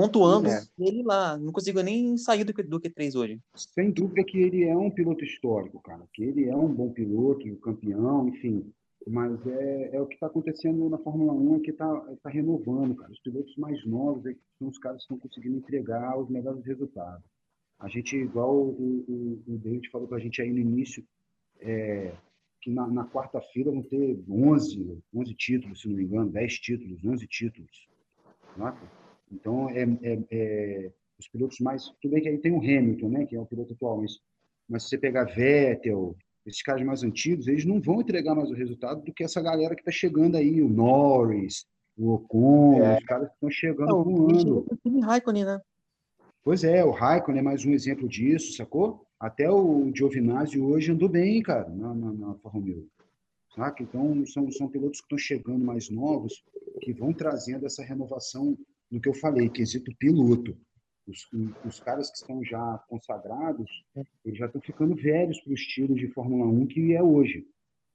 [0.00, 0.62] Pontuando é.
[0.78, 1.36] ele lá.
[1.36, 3.40] Não consigo nem sair do, do Q3 hoje.
[3.56, 6.04] Sem dúvida que ele é um piloto histórico, cara.
[6.14, 8.72] Que ele é um bom piloto, um campeão, enfim.
[9.08, 12.94] Mas é, é o que está acontecendo na Fórmula 1, é que está tá renovando,
[12.94, 13.10] cara.
[13.10, 17.24] Os pilotos mais novos é são os caras que estão conseguindo entregar os melhores resultados.
[17.80, 21.04] A gente, igual o, o, o David falou para a gente aí no início,
[21.60, 22.12] é,
[22.60, 27.04] que na, na quarta-feira vão ter 11, 11 títulos, se não me engano, 10 títulos,
[27.04, 27.88] 11 títulos.
[28.56, 28.97] Saca?
[29.32, 31.84] Então, é, é, é, os pilotos mais.
[32.00, 34.18] Tudo bem que aí tem o Hamilton, né, que é o piloto atual, mas,
[34.68, 38.54] mas se você pegar Vettel, esses caras mais antigos, eles não vão entregar mais o
[38.54, 42.98] resultado do que essa galera que está chegando aí, o Norris, o Ocon, é.
[42.98, 44.66] os caras que estão chegando não, voando.
[44.84, 45.60] O Raikkonen, né?
[46.42, 49.04] Pois é, o Raikkonen é mais um exemplo disso, sacou?
[49.20, 52.86] Até o Giovinazzi hoje andou bem, cara, na, na, na Alfa Romeo.
[53.54, 53.82] Saca?
[53.82, 56.44] Então, são, são pilotos que estão chegando mais novos,
[56.80, 58.56] que vão trazendo essa renovação
[58.90, 60.56] no que eu falei, quesito piloto.
[61.06, 61.26] Os,
[61.64, 63.70] os caras que estão já consagrados,
[64.24, 67.46] eles já estão ficando velhos para o estilo de Fórmula 1 que é hoje.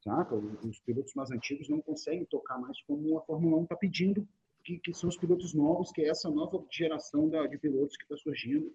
[0.03, 0.35] Saca?
[0.35, 4.27] Os pilotos mais antigos não conseguem tocar mais como a Fórmula 1 está pedindo,
[4.63, 8.03] que, que, são os pilotos novos, que é essa nova geração da, de pilotos que
[8.03, 8.73] está surgindo,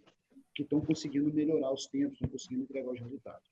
[0.55, 3.51] que estão conseguindo melhorar os tempos, estão conseguindo entregar os resultados.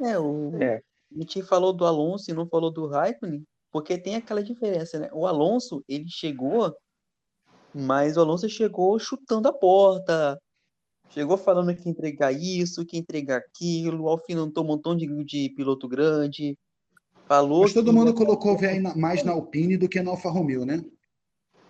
[0.00, 0.56] É, o...
[0.62, 0.82] É.
[1.12, 5.10] A gente falou do Alonso e não falou do Raikkonen, porque tem aquela diferença, né?
[5.12, 6.74] O Alonso, ele chegou,
[7.74, 10.38] mas o Alonso chegou chutando a porta,
[11.10, 16.56] chegou falando que entregar isso, que entregar aquilo, alfinetou um montão de, de piloto grande,
[17.26, 17.62] falou...
[17.62, 18.56] Mas todo mundo colocou
[18.94, 20.84] mais na Alpine do que na Alfa Romeo, né?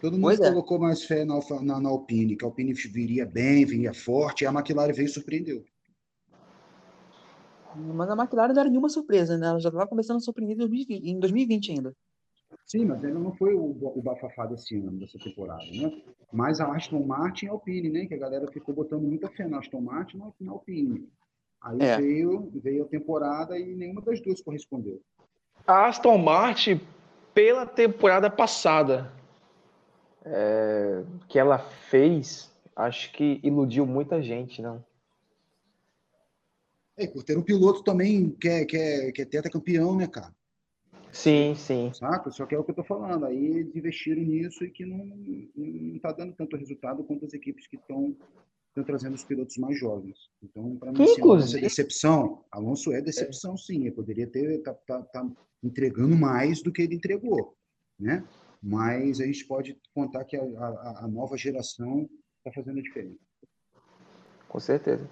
[0.00, 0.50] Todo mundo é.
[0.50, 4.46] colocou mais fé na, na, na, Alpine, que a Alpine viria bem, viria forte, e
[4.46, 5.64] a McLaren veio e surpreendeu.
[7.74, 9.46] Mas a McLaren não era nenhuma surpresa, né?
[9.46, 10.58] Ela já estava começando a surpreender
[10.90, 11.96] em 2020 ainda.
[12.66, 16.02] Sim, mas ainda não foi o, o bafafá desse ano, dessa temporada, né?
[16.32, 18.06] Mas a Aston Martin e a Alpine, né?
[18.06, 21.06] Que a galera ficou botando muita fé na Aston Martin e na Alpine.
[21.60, 21.96] Aí é.
[21.98, 25.00] veio, veio a temporada e nenhuma das duas correspondeu.
[25.66, 26.80] A Aston Martin,
[27.32, 29.12] pela temporada passada,
[30.24, 34.84] é, que ela fez, acho que iludiu muita gente, não?
[36.96, 40.32] É, por ter um piloto também que é, que é, que é tetracampeão, né, cara?
[41.14, 41.92] Sim, sim.
[41.94, 42.30] Saca?
[42.30, 43.24] Só que é o que eu tô falando.
[43.24, 44.98] Aí eles investiram nisso e que não,
[45.56, 48.16] não tá dando tanto resultado quanto as equipes que estão
[48.84, 50.18] trazendo os pilotos mais jovens.
[50.42, 51.58] Então, para mim, Inclusive...
[51.58, 52.44] é decepção.
[52.50, 53.82] Alonso é decepção, sim.
[53.82, 55.30] Ele poderia ter tá, tá, tá
[55.62, 57.56] entregando mais do que ele entregou,
[57.98, 58.24] né?
[58.64, 63.18] mas a gente pode contar que a, a, a nova geração está fazendo a diferença.
[64.48, 65.08] Com certeza.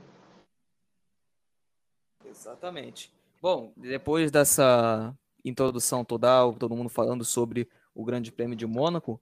[2.24, 3.12] Exatamente.
[3.42, 9.20] Bom, depois dessa introdução total, todo mundo falando sobre o Grande Prêmio de Mônaco,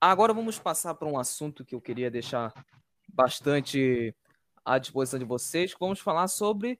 [0.00, 2.52] agora vamos passar para um assunto que eu queria deixar
[3.08, 4.14] bastante
[4.64, 5.74] à disposição de vocês.
[5.78, 6.78] Vamos falar sobre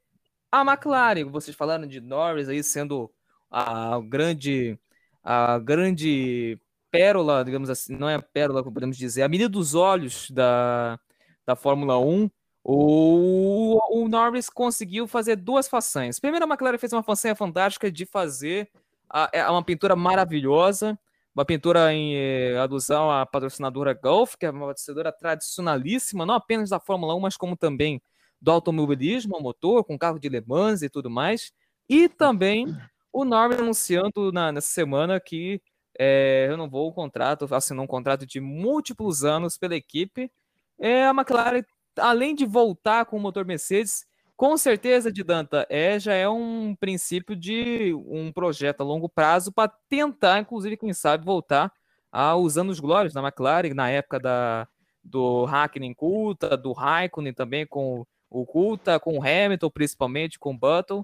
[0.50, 1.30] a McLaren.
[1.30, 3.12] Vocês falaram de Norris aí sendo
[3.50, 4.78] a grande
[5.22, 6.58] a grande
[6.90, 10.98] pérola, digamos assim, não é a pérola, podemos dizer, a menina dos olhos da,
[11.44, 12.30] da Fórmula 1,
[12.70, 16.20] o, o Norris conseguiu fazer duas façanhas.
[16.20, 18.70] Primeiro, a McLaren fez uma façanha fantástica de fazer
[19.08, 20.98] a, a uma pintura maravilhosa,
[21.34, 26.68] uma pintura em eh, alusão à patrocinadora Gulf, que é uma patrocinadora tradicionalíssima, não apenas
[26.68, 28.02] da Fórmula 1, mas como também
[28.38, 31.50] do automobilismo, motor, com carro de Le Mans e tudo mais.
[31.88, 32.66] E também
[33.10, 35.62] o Norman anunciando na, nessa semana que
[35.98, 40.30] é, renovou o contrato, assinou um contrato de múltiplos anos pela equipe.
[40.78, 41.64] É, a McLaren,
[41.98, 44.06] além de voltar com o motor Mercedes,
[44.36, 49.50] com certeza, de Danta, é, já é um princípio de um projeto a longo prazo
[49.52, 51.72] para tentar, inclusive, quem sabe, voltar
[52.12, 54.68] aos anos glórios da McLaren, na época da,
[55.02, 60.58] do Hackney Culta, do Raikkonen também com o Culta, com o Hamilton, principalmente com o
[60.58, 61.02] Button.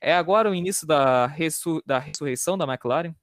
[0.00, 3.14] É agora o início da, ressur da ressurreição da McLaren?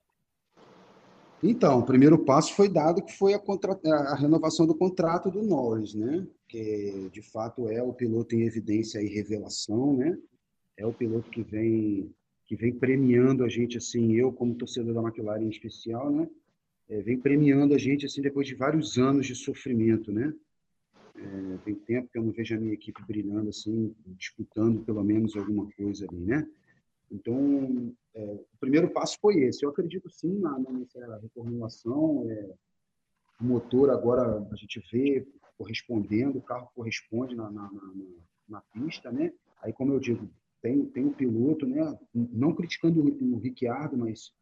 [1.46, 5.92] Então, o primeiro passo foi dado que foi a, a, renovação do contrato do Norris,
[5.92, 6.26] né?
[6.48, 10.18] Que de fato é o piloto em evidência e revelação, né?
[10.74, 12.10] É o piloto que vem
[12.46, 16.26] que vem premiando a gente assim, eu como torcedor da McLaren em especial, né?
[16.88, 20.32] É, vem premiando a gente assim depois de vários anos de sofrimento, né?
[21.14, 25.36] É, tem tempo que eu não vejo a minha equipe brilhando assim, disputando pelo menos
[25.36, 26.48] alguma coisa ali, né?
[27.14, 29.64] Então, é, o primeiro passo foi esse.
[29.64, 32.28] Eu acredito sim na, nessa reformulação.
[32.28, 32.54] É,
[33.40, 37.92] o motor agora a gente vê correspondendo, o carro corresponde na, na, na,
[38.48, 39.32] na pista, né?
[39.62, 40.28] Aí, como eu digo,
[40.60, 41.96] tem, tem o um piloto, né?
[42.12, 44.32] Não criticando o, o Ricciardo, mas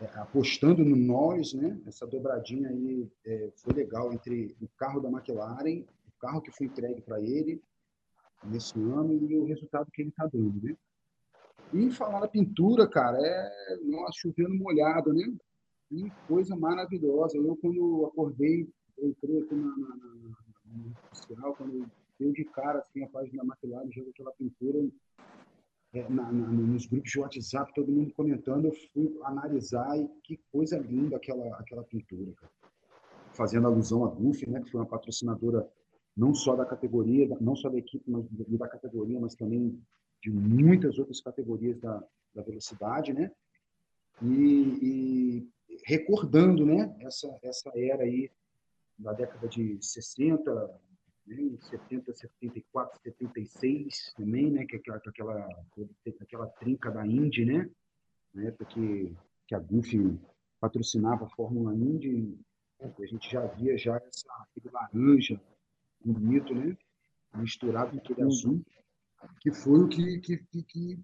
[0.00, 1.80] é, apostando no Norris, né?
[1.86, 6.66] Essa dobradinha aí é, foi legal entre o carro da McLaren, o carro que foi
[6.66, 7.62] entregue para ele
[8.44, 10.76] nesse ano e o resultado que ele está dando, né?
[11.72, 15.24] E falar na pintura, cara, é nossa, chovendo molhado, né?
[15.88, 17.36] Que coisa maravilhosa.
[17.38, 20.34] Eu, quando acordei, eu entrei aqui na, na, na,
[20.66, 24.86] na oficial, quando deu de cara assim, a página da McLaren, jogo aquela pintura
[25.94, 30.40] é, na, na, nos grupos de WhatsApp, todo mundo comentando, eu fui analisar e que
[30.50, 32.52] coisa linda aquela, aquela pintura, cara.
[33.32, 35.66] Fazendo alusão à Goofy, né, que foi uma patrocinadora
[36.14, 39.80] não só da categoria, não só da equipe, mas da categoria, mas também
[40.22, 42.02] de muitas outras categorias da,
[42.34, 43.30] da velocidade, né?
[44.22, 48.30] E, e, recordando, né, essa, essa era aí
[48.96, 50.80] da década de 60,
[51.26, 55.66] né, 70, 74, 76 também, né, que é aquela, aquela,
[56.20, 57.68] aquela trinca da Indy, né,
[58.32, 59.16] na época que,
[59.48, 60.20] que a Goofy
[60.60, 62.38] patrocinava a Fórmula Indy,
[62.80, 65.40] a gente já via já essa, aquele laranja
[66.04, 66.76] bonito, né,
[67.34, 68.62] misturado com aquele azul
[69.40, 70.98] que foi o que, que, que,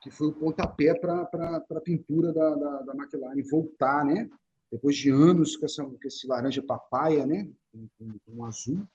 [0.00, 1.22] que foi o pontapé para
[1.70, 4.28] a pintura da, da, da, McLaren voltar, né?
[4.70, 7.48] Depois de anos com, essa, com esse laranja papaya, né?
[7.70, 8.86] Com, com, com azul.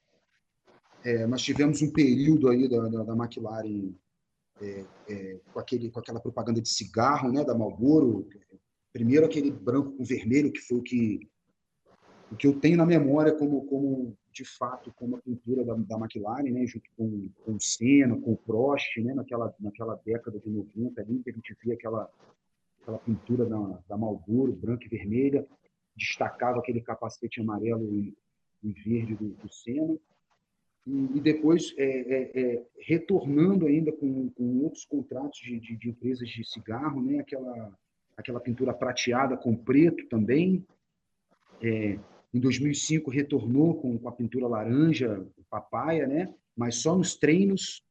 [1.03, 3.93] É, nós tivemos um período aí da, da, da McLaren
[4.59, 7.43] é, é, com, aquele, com aquela propaganda de cigarro, né?
[7.43, 8.27] Da Marlboro.
[8.91, 11.29] Primeiro aquele branco com vermelho, que foi o que,
[12.31, 15.97] o que eu tenho na memória como, como de fato como a pintura da, da
[15.97, 20.49] McLaren, né, junto com, com o Senna, com o Prost, né, naquela, naquela década de
[20.49, 22.09] 90 ali, que a gente via aquela,
[22.81, 25.45] aquela pintura da, da Marlboro, branca e vermelha,
[25.95, 28.15] destacava aquele capacete amarelo e,
[28.63, 29.97] e verde do, do Senna.
[30.85, 35.89] E, e depois, é, é, é, retornando ainda com, com outros contratos de, de, de,
[35.89, 37.75] empresas de cigarro, né, aquela,
[38.15, 40.63] aquela pintura prateada com preto também,
[41.59, 41.97] é,
[42.33, 46.33] em 2005 retornou com, com a pintura laranja, papaya, né?
[46.55, 47.83] Mas só nos treinos.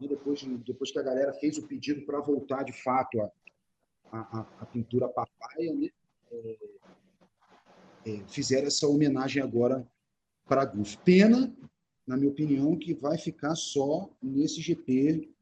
[0.00, 3.30] E depois, depois que a galera fez o pedido para voltar de fato a,
[4.12, 5.88] a, a pintura papaya, né?
[6.30, 6.58] É,
[8.06, 9.86] é, fizeram essa homenagem agora
[10.46, 10.98] para a Guf.
[10.98, 11.52] Pena,
[12.06, 15.33] na minha opinião, que vai ficar só nesse GP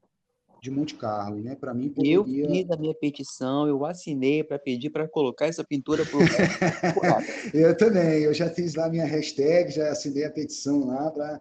[0.62, 1.56] de Monte Carlo, né?
[1.56, 2.14] Para mim poderia...
[2.14, 6.20] Eu fiz a minha petição, eu assinei para pedir para colocar essa pintura para
[7.52, 11.40] Eu também, eu já fiz lá minha hashtag, já assinei a petição lá para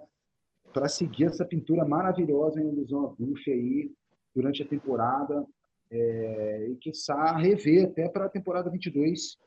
[0.74, 3.92] para seguir essa pintura maravilhosa em alusão a Buff aí
[4.34, 5.46] durante a temporada
[5.92, 9.38] é, e quiçá rever até para a temporada 22,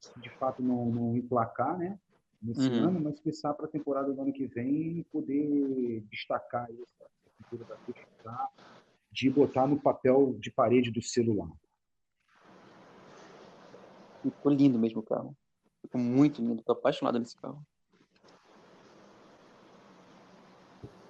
[0.00, 1.96] se de fato não, não emplacar, né?
[2.42, 2.88] Nesse uhum.
[2.88, 7.76] ano, mas quiçá para a temporada do ano que vem poder destacar essa pintura da
[7.86, 8.04] Buff
[9.12, 11.50] de botar no papel de parede do celular.
[14.22, 15.36] Ficou lindo mesmo o carro.
[15.82, 16.62] Ficou muito lindo.
[16.62, 17.62] Tô apaixonado nesse carro.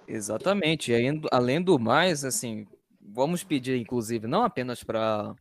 [0.07, 0.91] Exatamente.
[0.91, 2.67] E aí, além do mais, assim,
[2.99, 5.33] vamos pedir, inclusive, não apenas para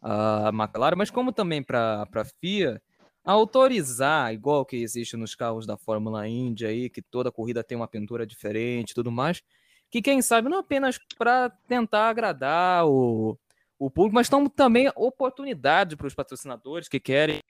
[0.00, 2.80] a McLaren, mas como também para a FIA,
[3.24, 7.88] autorizar, igual que existe nos carros da Fórmula Indy aí, que toda corrida tem uma
[7.88, 9.42] pintura diferente e tudo mais,
[9.90, 13.38] que quem sabe não apenas para tentar agradar o,
[13.78, 17.40] o público, mas estão também oportunidade para os patrocinadores que querem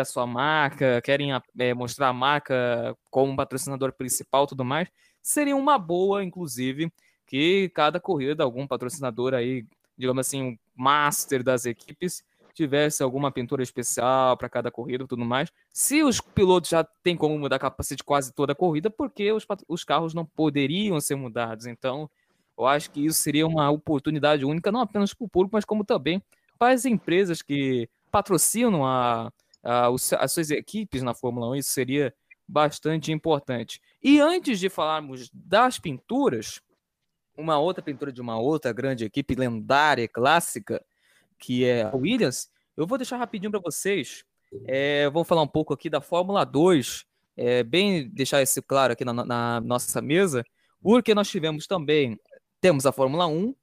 [0.00, 4.88] a sua marca, querem é, mostrar a marca como patrocinador principal tudo mais,
[5.22, 6.92] seria uma boa, inclusive,
[7.24, 9.64] que cada corrida, algum patrocinador aí,
[9.96, 12.24] digamos assim, master das equipes
[12.62, 15.50] tivesse alguma pintura especial para cada corrida e tudo mais.
[15.72, 19.84] Se os pilotos já têm como mudar capacete quase toda a corrida, porque os, os
[19.84, 21.66] carros não poderiam ser mudados?
[21.66, 22.10] Então,
[22.58, 25.84] eu acho que isso seria uma oportunidade única, não apenas para o público, mas como
[25.84, 26.22] também
[26.58, 29.32] para as empresas que patrocinam a,
[29.62, 31.54] a, as suas equipes na Fórmula 1.
[31.56, 32.14] Isso seria
[32.46, 33.80] bastante importante.
[34.02, 36.60] E antes de falarmos das pinturas,
[37.36, 40.84] uma outra pintura de uma outra grande equipe lendária, clássica,
[41.40, 44.24] que é a Williams, eu vou deixar rapidinho para vocês.
[44.66, 47.04] É, vou falar um pouco aqui da Fórmula 2,
[47.36, 50.44] é, bem deixar isso claro aqui na, na nossa mesa,
[50.82, 52.18] porque nós tivemos também,
[52.60, 53.54] temos a Fórmula 1,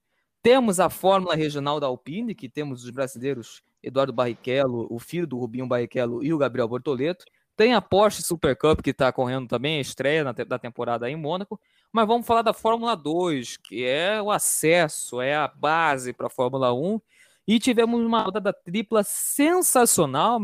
[0.42, 5.38] temos a Fórmula Regional da Alpine, que temos os brasileiros Eduardo Barrichello, o filho do
[5.38, 7.26] Rubinho Barrichello e o Gabriel Bortoleto.
[7.56, 11.60] Tem a Porsche Super Cup que está correndo também, estreia na, da temporada em Mônaco.
[11.92, 16.30] Mas vamos falar da Fórmula 2, que é o acesso, é a base para a
[16.30, 17.02] Fórmula 1.
[17.48, 20.42] E tivemos uma rodada tripla sensacional,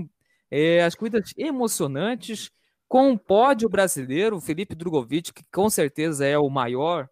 [0.50, 2.50] é, as corridas emocionantes,
[2.88, 7.10] com um pódio brasileiro, Felipe Drogovic, que com certeza é o maior,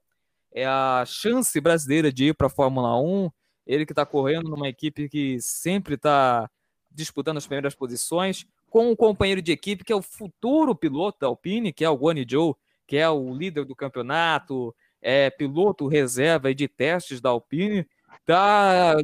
[0.54, 3.30] é a chance brasileira de ir para a Fórmula 1.
[3.66, 6.50] Ele que está correndo numa equipe que sempre está
[6.90, 11.28] disputando as primeiras posições, com um companheiro de equipe que é o futuro piloto da
[11.28, 16.54] Alpine, que é o Guanyu Zhou, que é o líder do campeonato, é piloto reserva
[16.54, 17.88] de testes da Alpine,
[18.20, 18.96] está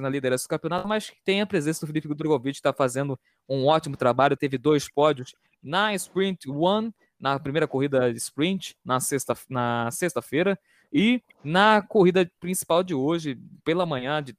[0.00, 3.18] na liderança do campeonato, mas tem a presença do Felipe Drogovic, está fazendo
[3.48, 9.36] um ótimo trabalho, teve dois pódios na Sprint One, na primeira corrida sprint, na sexta
[9.48, 10.58] na sexta-feira,
[10.92, 14.36] e na corrida principal de hoje, pela manhã, de,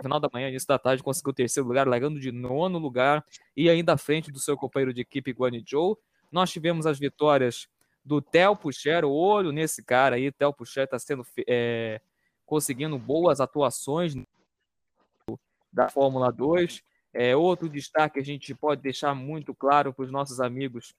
[0.00, 3.24] final da manhã, início da tarde, conseguiu o terceiro lugar, largando de nono lugar
[3.56, 5.96] e ainda à frente do seu companheiro de equipe, Guani Joe.
[6.30, 7.66] Nós tivemos as vitórias
[8.04, 12.00] do Theo Pucher, olho nesse cara aí, Theo Pucher está sendo é,
[12.46, 14.14] conseguindo boas atuações
[15.76, 16.82] da Fórmula 2.
[17.12, 20.94] É, outro destaque a gente pode deixar muito claro para os nossos amigos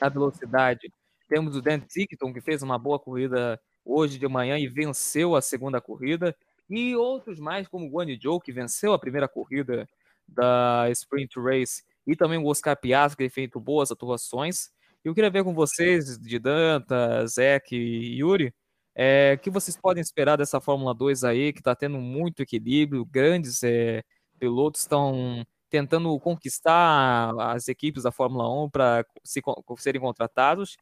[0.00, 0.92] da velocidade.
[1.28, 5.40] Temos o Dan Tickton, que fez uma boa corrida hoje de manhã e venceu a
[5.40, 6.36] segunda corrida.
[6.68, 9.88] E outros mais, como o Zhou, que venceu a primeira corrida
[10.26, 14.70] da Sprint Race, e também o Oscar Piastri, que tem feito boas atuações.
[15.04, 18.52] Eu queria ver com vocês, de Danta, Zeke e Yuri,
[18.94, 23.62] é, que vocês podem esperar dessa Fórmula 2 aí, que está tendo muito equilíbrio, grandes
[23.62, 24.02] é,
[24.38, 29.42] pilotos estão tentando conquistar as equipes da Fórmula 1 para se,
[29.78, 30.76] serem contratados.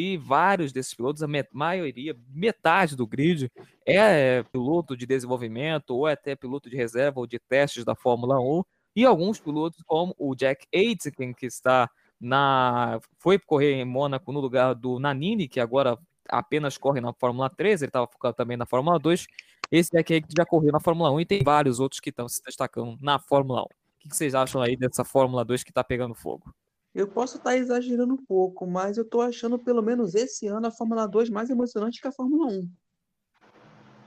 [0.00, 3.50] E vários desses pilotos, a maioria, metade do grid,
[3.86, 8.40] é piloto de desenvolvimento, ou é até piloto de reserva ou de testes da Fórmula
[8.40, 8.62] 1.
[8.96, 12.98] E alguns pilotos, como o Jack Aitken, que está na.
[13.18, 15.98] foi correr em Mônaco no lugar do Nanini, que agora
[16.28, 19.26] apenas corre na Fórmula 3, ele estava focado também na Fórmula 2.
[19.70, 22.96] Esse Jack já correu na Fórmula 1 e tem vários outros que estão se destacando
[23.00, 23.64] na Fórmula 1.
[23.64, 23.68] O
[24.08, 26.54] que vocês acham aí dessa Fórmula 2 que está pegando fogo?
[26.94, 30.70] Eu posso estar exagerando um pouco, mas eu estou achando pelo menos esse ano a
[30.70, 32.70] Fórmula 2 mais emocionante que a Fórmula 1.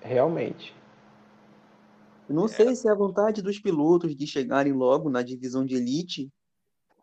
[0.02, 0.76] Realmente.
[2.30, 6.32] não sei se é a vontade dos pilotos de chegarem logo na divisão de elite,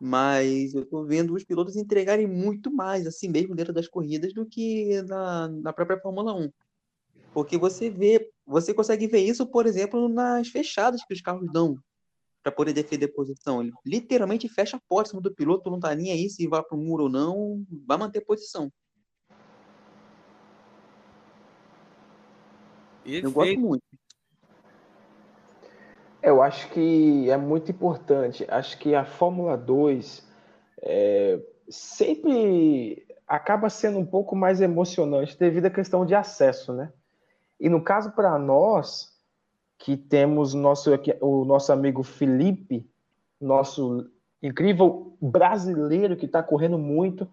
[0.05, 4.45] mas eu estou vendo os pilotos entregarem muito mais, assim mesmo, dentro das corridas do
[4.45, 6.51] que na, na própria Fórmula 1.
[7.33, 11.79] Porque você vê, você consegue ver isso, por exemplo, nas fechadas que os carros dão
[12.43, 13.61] para poder defender posição.
[13.61, 16.81] Ele literalmente fecha a cima do piloto, não tá nem aí se vai para o
[16.81, 18.69] muro ou não, vai manter posição.
[23.05, 23.83] Eu gosto muito.
[26.23, 28.45] Eu acho que é muito importante.
[28.47, 30.25] Acho que a Fórmula 2
[30.81, 36.93] é, sempre acaba sendo um pouco mais emocionante devido à questão de acesso, né?
[37.59, 39.11] E no caso para nós,
[39.77, 42.89] que temos nosso, o nosso amigo Felipe,
[43.39, 44.09] nosso
[44.41, 47.27] incrível brasileiro que está correndo muito,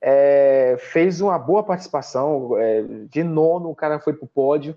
[0.00, 4.76] é, fez uma boa participação, é, de nono o cara foi para o pódio,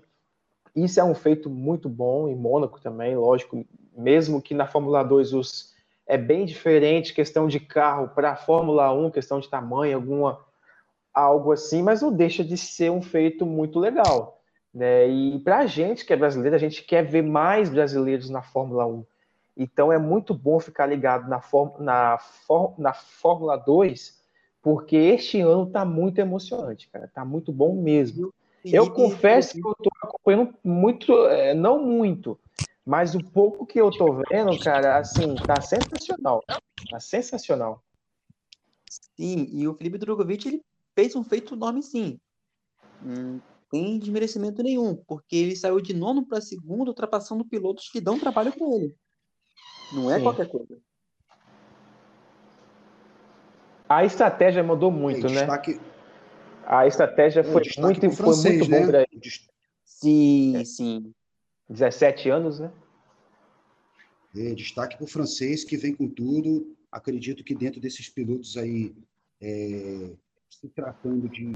[0.74, 3.64] isso é um feito muito bom em Mônaco também, lógico,
[3.96, 5.74] mesmo que na Fórmula 2 os,
[6.06, 10.40] é bem diferente, questão de carro para a Fórmula 1, questão de tamanho, alguma
[11.12, 14.40] algo assim, mas não deixa de ser um feito muito legal.
[14.72, 15.08] Né?
[15.08, 18.86] E para a gente que é brasileiro, a gente quer ver mais brasileiros na Fórmula
[18.86, 19.04] 1.
[19.56, 21.40] Então é muito bom ficar ligado na,
[21.78, 22.18] na,
[22.78, 24.18] na Fórmula 2,
[24.62, 27.04] porque este ano está muito emocionante, cara.
[27.04, 28.32] Está muito bom mesmo.
[28.64, 32.38] Eu confesso que eu estou acompanhando muito, é, não muito,
[32.84, 36.44] mas o pouco que eu estou vendo, cara, assim, tá sensacional.
[36.90, 37.82] Tá sensacional.
[38.88, 40.62] Sim, e o Felipe Drogovic, ele
[40.94, 42.18] fez um feito enorme, sim.
[43.02, 43.40] Hum,
[43.70, 48.52] tem desmerecimento nenhum, porque ele saiu de nono para segundo, ultrapassando pilotos que dão trabalho
[48.52, 48.94] com ele.
[49.92, 50.22] Não é Sim.
[50.24, 50.78] qualquer coisa.
[53.88, 55.80] A estratégia mudou muito, é, destaque...
[56.70, 56.76] né?
[56.76, 59.04] A estratégia foi muito, francês, foi muito né?
[59.12, 59.20] bom
[59.84, 60.64] Sim, é.
[60.64, 61.12] sim.
[61.68, 62.72] 17 anos, né?
[64.36, 66.76] É, destaque para o francês que vem com tudo.
[66.90, 68.94] Acredito que dentro desses pilotos aí,
[69.40, 70.12] é,
[70.48, 71.52] se tratando de,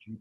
[0.00, 0.18] de,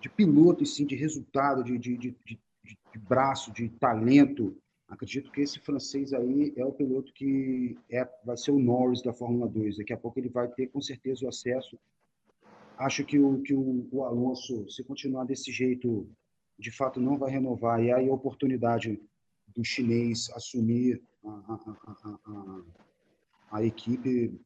[0.00, 4.56] de piloto e sim de resultado, de, de, de, de, de braço, de talento,
[4.88, 9.12] acredito que esse francês aí é o piloto que é, vai ser o Norris da
[9.12, 9.78] Fórmula 2.
[9.78, 11.78] Daqui a pouco ele vai ter com certeza o acesso.
[12.78, 16.08] Acho que o, que o, o Alonso, se continuar desse jeito,
[16.58, 17.82] de fato não vai renovar.
[17.82, 19.00] E aí a oportunidade
[19.54, 22.62] do chinês assumir a, a, a,
[23.52, 24.38] a, equipe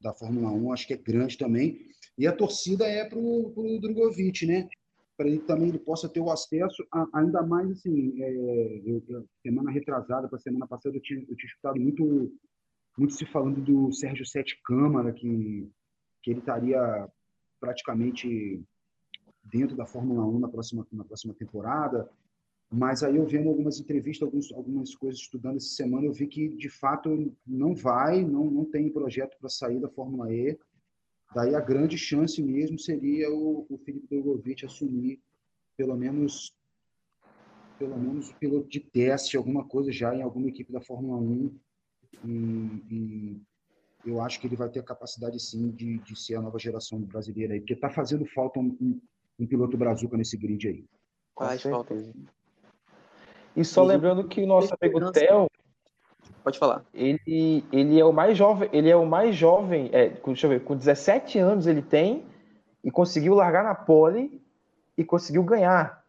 [0.00, 1.78] da Fórmula 1, acho que é grande também.
[2.16, 4.68] E a torcida é para o Drogovic, né?
[5.16, 9.02] Para ele também ele possa ter o acesso, ainda mais assim, é, eu,
[9.42, 12.32] semana retrasada para semana passada eu tinha, eu tinha escutado muito,
[12.96, 15.68] muito se falando do Sérgio Sete Câmara, que,
[16.22, 17.08] que ele estaria
[17.58, 18.62] praticamente
[19.44, 22.08] dentro da Fórmula 1 na próxima, na próxima temporada.
[22.70, 26.48] Mas aí eu vendo algumas entrevistas, alguns, algumas coisas estudando essa semana, eu vi que
[26.48, 30.58] de fato não vai, não, não tem projeto para sair da Fórmula E.
[31.34, 35.20] Daí a grande chance mesmo seria o, o Felipe Drogovic assumir
[35.76, 36.54] pelo menos
[37.78, 41.56] pelo menos o piloto de teste, alguma coisa já em alguma equipe da Fórmula 1.
[42.24, 42.28] E,
[42.90, 43.40] e
[44.04, 47.00] eu acho que ele vai ter a capacidade sim de, de ser a nova geração
[47.00, 49.00] brasileira aí, porque está fazendo falta um, um,
[49.40, 50.84] um, piloto brazuca nesse grid aí.
[51.36, 51.94] Faz falta.
[53.56, 55.48] E só lembrando que o nosso amigo Theo.
[56.44, 56.84] Pode falar.
[56.94, 60.64] Ele, ele é o mais jovem, ele é o mais jovem, é, deixa eu ver,
[60.64, 62.24] com 17 anos ele tem
[62.82, 64.40] e conseguiu largar na pole
[64.96, 66.02] e conseguiu ganhar.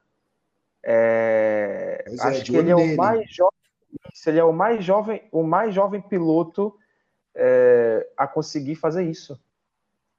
[0.83, 3.59] É, é, acho que ele é o mais jovem,
[4.25, 6.77] ele é o mais jovem, o mais jovem piloto
[7.36, 9.39] é, a conseguir fazer isso.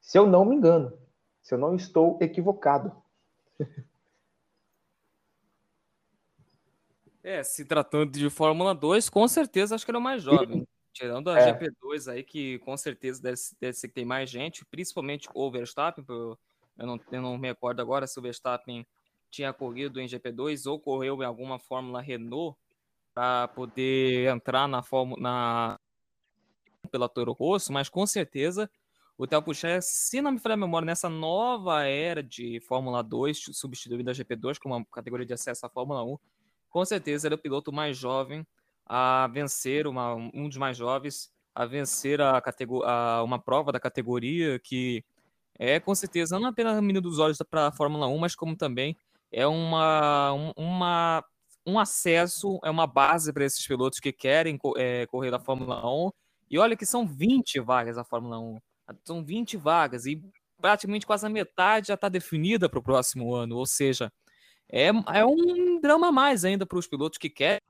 [0.00, 0.92] Se eu não me engano,
[1.42, 2.92] se eu não estou equivocado.
[7.22, 10.66] É, se tratando de Fórmula 2, com certeza acho que ele é o mais jovem.
[10.90, 11.52] Tirando a é.
[11.52, 16.02] GP2 aí, que com certeza deve, deve ser que tem mais gente, principalmente o Verstappen,
[16.08, 16.38] eu
[16.78, 18.86] não, eu não me recordo agora se o Verstappen
[19.30, 22.58] tinha corrido em GP2 ou correu em alguma Fórmula Renault
[23.14, 25.80] para poder entrar na Fórmula na
[26.90, 28.70] pela Toro Rosso, mas com certeza
[29.16, 33.50] o Theo Pucher, se não me falha a memória, nessa nova era de Fórmula 2,
[33.52, 36.16] substituindo a GP2 como uma categoria de acesso à Fórmula 1,
[36.70, 38.46] com certeza ele é o piloto mais jovem
[38.86, 42.42] a vencer, uma, um dos mais jovens a vencer a,
[42.84, 45.04] a uma prova da categoria que
[45.58, 48.56] é com certeza não apenas a menina dos olhos para a Fórmula 1, mas como
[48.56, 48.96] também
[49.30, 51.24] é uma, uma,
[51.66, 56.10] um acesso, é uma base para esses pilotos que querem é, correr da Fórmula 1.
[56.50, 58.58] E olha que são 20 vagas a Fórmula 1.
[59.04, 60.20] São 20 vagas e
[60.60, 63.56] praticamente quase a metade já está definida para o próximo ano.
[63.56, 64.12] Ou seja,
[64.68, 67.60] é, é um drama mais ainda para os pilotos que querem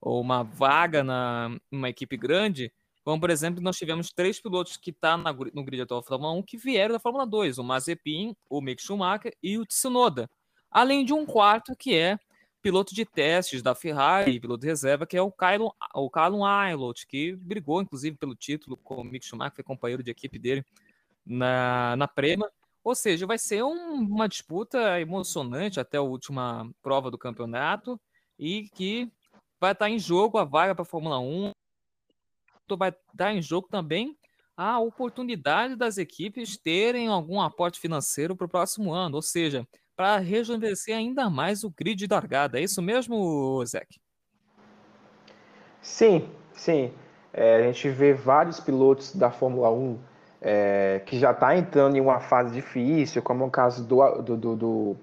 [0.00, 2.72] uma vaga na uma equipe grande.
[3.04, 6.32] Como, por exemplo, nós tivemos três pilotos que estão tá no grid atual da Fórmula
[6.32, 10.28] 1 que vieram da Fórmula 2, o Mazepin, o Mick Schumacher e o Tsunoda.
[10.70, 12.18] Além de um quarto que é
[12.62, 17.06] piloto de testes da Ferrari, piloto de reserva, que é o Kylon, o Kylon Aylot,
[17.06, 20.64] que brigou, inclusive, pelo título com o Mick Schumacher, foi companheiro de equipe dele
[21.24, 22.50] na, na Prema.
[22.82, 28.00] Ou seja, vai ser um, uma disputa emocionante até a última prova do campeonato
[28.38, 29.10] e que
[29.60, 31.52] vai estar em jogo a vaga para a Fórmula 1.
[32.78, 34.16] Vai estar em jogo também
[34.56, 39.66] a oportunidade das equipes terem algum aporte financeiro para o próximo ano, ou seja,
[40.00, 42.58] para rejuvenescer ainda mais o grid da largada.
[42.58, 44.00] É isso mesmo, Zeke?
[45.82, 46.90] Sim, sim.
[47.34, 49.98] É, a gente vê vários pilotos da Fórmula 1
[50.40, 54.96] é, que já está entrando em uma fase difícil, como o caso do, do, do,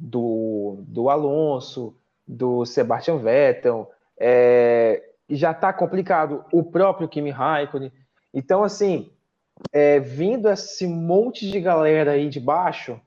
[0.00, 1.94] do, do Alonso,
[2.26, 7.92] do Sebastian Vettel, é, já está complicado o próprio Kimi Raikkonen.
[8.32, 9.12] Então, assim,
[9.70, 12.98] é, vindo esse monte de galera aí de baixo,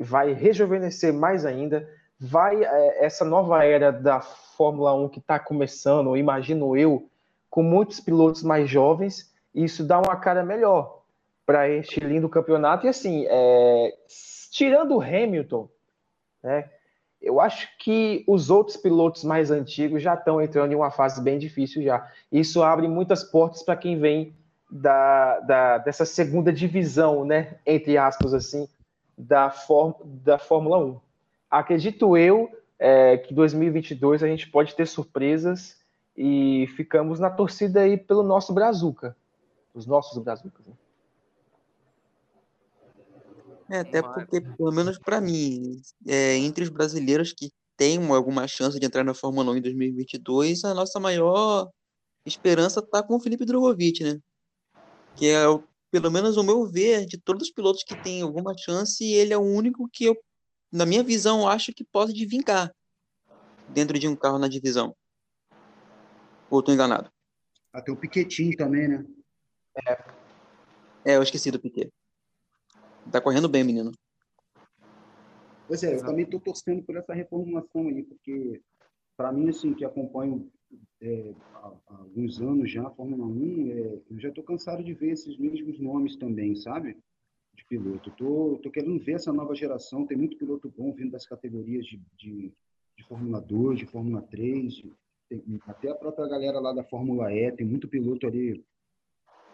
[0.00, 1.88] vai rejuvenescer mais ainda,
[2.18, 7.08] vai é, essa nova era da Fórmula 1 que está começando, imagino eu,
[7.50, 11.02] com muitos pilotos mais jovens, isso dá uma cara melhor
[11.44, 12.86] para este lindo campeonato.
[12.86, 13.92] E assim, é,
[14.50, 15.68] tirando o Hamilton,
[16.42, 16.70] né,
[17.20, 21.38] eu acho que os outros pilotos mais antigos já estão entrando em uma fase bem
[21.38, 22.08] difícil já.
[22.30, 24.34] Isso abre muitas portas para quem vem
[24.70, 28.68] da, da, dessa segunda divisão, né, entre aspas assim,
[29.20, 29.54] da,
[30.04, 31.00] da Fórmula 1.
[31.50, 35.78] Acredito eu é, que 2022 a gente pode ter surpresas
[36.16, 39.16] e ficamos na torcida aí pelo nosso Brazuca,
[39.74, 40.66] os nossos Brazucas.
[40.66, 40.74] Né?
[43.70, 48.78] É, até porque, pelo menos para mim, é, entre os brasileiros que têm alguma chance
[48.80, 51.70] de entrar na Fórmula 1 em 2022, a nossa maior
[52.26, 54.18] esperança está com o Felipe Drogovic, né?
[55.14, 55.44] Que é,
[55.90, 59.38] pelo menos o meu ver, de todos os pilotos que têm alguma chance, ele é
[59.38, 60.16] o único que eu,
[60.72, 62.72] na minha visão, acho que pode vingar
[63.68, 64.94] dentro de um carro na divisão.
[66.48, 67.10] Ou estou enganado?
[67.72, 69.06] Até o Piquetinho também, né?
[69.86, 70.20] É.
[71.04, 71.90] É, eu esqueci do Piquet.
[73.10, 73.92] Tá correndo bem, menino.
[75.66, 78.60] Pois é, eu também estou torcendo por essa reformulação aí, porque
[79.16, 80.50] para mim, assim, que acompanho
[81.00, 84.94] é, há, há, alguns anos já a Fórmula 1, é, eu já estou cansado de
[84.94, 86.96] ver esses mesmos nomes também, sabe?
[87.54, 88.10] De piloto.
[88.12, 92.00] Tô, tô querendo ver essa nova geração, tem muito piloto bom vindo das categorias de,
[92.16, 92.52] de,
[92.96, 94.92] de Fórmula 2, de Fórmula 3, de,
[95.28, 98.64] tem, até a própria galera lá da Fórmula E, tem muito piloto ali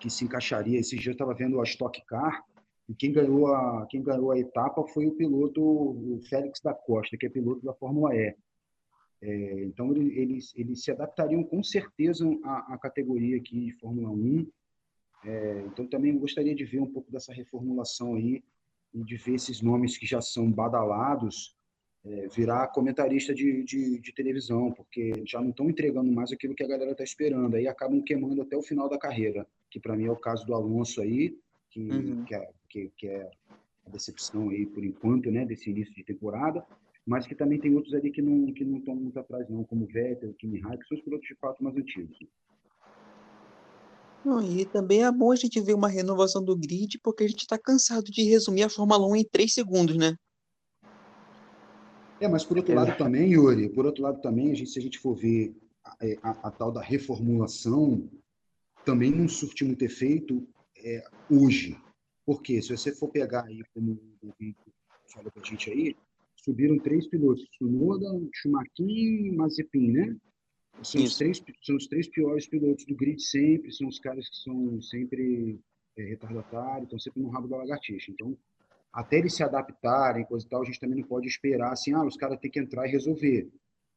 [0.01, 0.79] que se encaixaria.
[0.79, 2.45] Esse dia eu estava vendo a Stock Car,
[2.89, 7.17] e quem ganhou a, quem ganhou a etapa foi o piloto o Félix da Costa,
[7.17, 8.35] que é piloto da Fórmula E.
[9.23, 14.47] É, então, eles, eles se adaptariam com certeza à, à categoria aqui de Fórmula 1.
[15.25, 18.43] É, então, também gostaria de ver um pouco dessa reformulação aí
[18.95, 21.57] e de ver esses nomes que já são badalados
[22.07, 26.63] é, virar comentarista de, de, de, televisão, porque já não estão entregando mais aquilo que
[26.63, 27.57] a galera está esperando.
[27.57, 30.55] Aí acabam queimando até o final da carreira, que para mim é o caso do
[30.55, 31.37] Alonso aí,
[31.69, 32.25] que, uhum.
[32.25, 33.29] que, é, que, que, é
[33.85, 36.65] a decepção aí por enquanto, né, desse início de temporada,
[37.07, 39.85] mas que também tem outros ali que não que não estão muito atrás não, como
[39.85, 42.19] o Vettel, o Kimi Raikkonen, que são os pilotos de fato mais antigos.
[44.25, 47.43] Não, e também é bom a gente ver uma renovação do grid, porque a gente
[47.43, 50.17] está cansado de resumir a Fórmula 1 em três segundos, né?
[52.21, 54.83] É, mas por outro lado também, Yuri, por outro lado também, a gente, se a
[54.83, 55.55] gente for ver
[55.85, 58.11] a, é, a, a tal da reformulação,
[58.85, 60.45] também não surtiu muito efeito
[60.79, 61.79] é, hoje.
[62.25, 63.93] Porque se você for pegar aí, como
[64.23, 64.33] o
[65.13, 65.95] falou para a gente aí,
[66.47, 70.17] subiram três pilotos, Tsunoda, Schumacher e Mazepin, né?
[70.83, 74.37] São os, três, são os três piores pilotos do grid sempre, são os caras que
[74.37, 75.59] são sempre
[75.97, 78.13] é, retardatários, estão sempre no rabo da lagartixa.
[78.13, 78.37] Então,
[78.93, 82.05] até eles se adaptarem, coisa e tal, a gente também não pode esperar assim, ah,
[82.05, 83.49] os caras têm que entrar e resolver,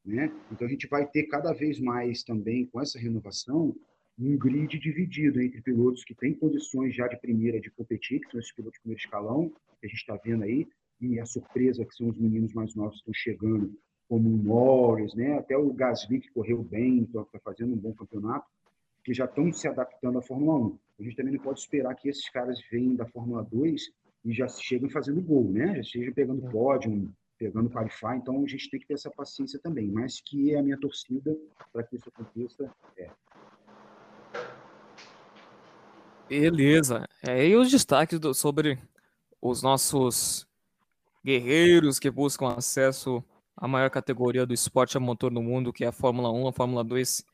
[0.04, 0.32] né?
[0.50, 3.74] Então a gente vai ter cada vez mais também com essa renovação
[4.18, 8.40] um grid dividido entre pilotos que têm condições já de primeira de competir, que são
[8.40, 9.48] esses pilotos de primeiro escalão,
[9.80, 10.66] que a gente está vendo aí,
[11.00, 13.74] e a surpresa que são os meninos mais novos que estão chegando,
[14.08, 15.38] como o Norris, né?
[15.38, 18.46] até o Gasly, que correu bem, está fazendo um bom campeonato,
[19.04, 20.78] que já estão se adaptando à Fórmula 1.
[20.98, 23.90] A gente também não pode esperar que esses caras venham da Fórmula 2
[24.24, 25.76] e já chegam fazendo gol, né?
[25.76, 26.50] Já chegam pegando é.
[26.50, 29.88] pódio, pegando qualify, então a gente tem que ter essa paciência também.
[29.88, 31.34] Mas que é a minha torcida
[31.72, 33.08] para que isso aconteça é.
[36.28, 37.08] Beleza.
[37.26, 38.78] É, e os destaques do, sobre
[39.40, 40.46] os nossos
[41.24, 43.22] guerreiros que buscam acesso
[43.56, 46.52] à maior categoria do esporte a motor no mundo, que é a Fórmula 1, a
[46.52, 47.24] Fórmula 2.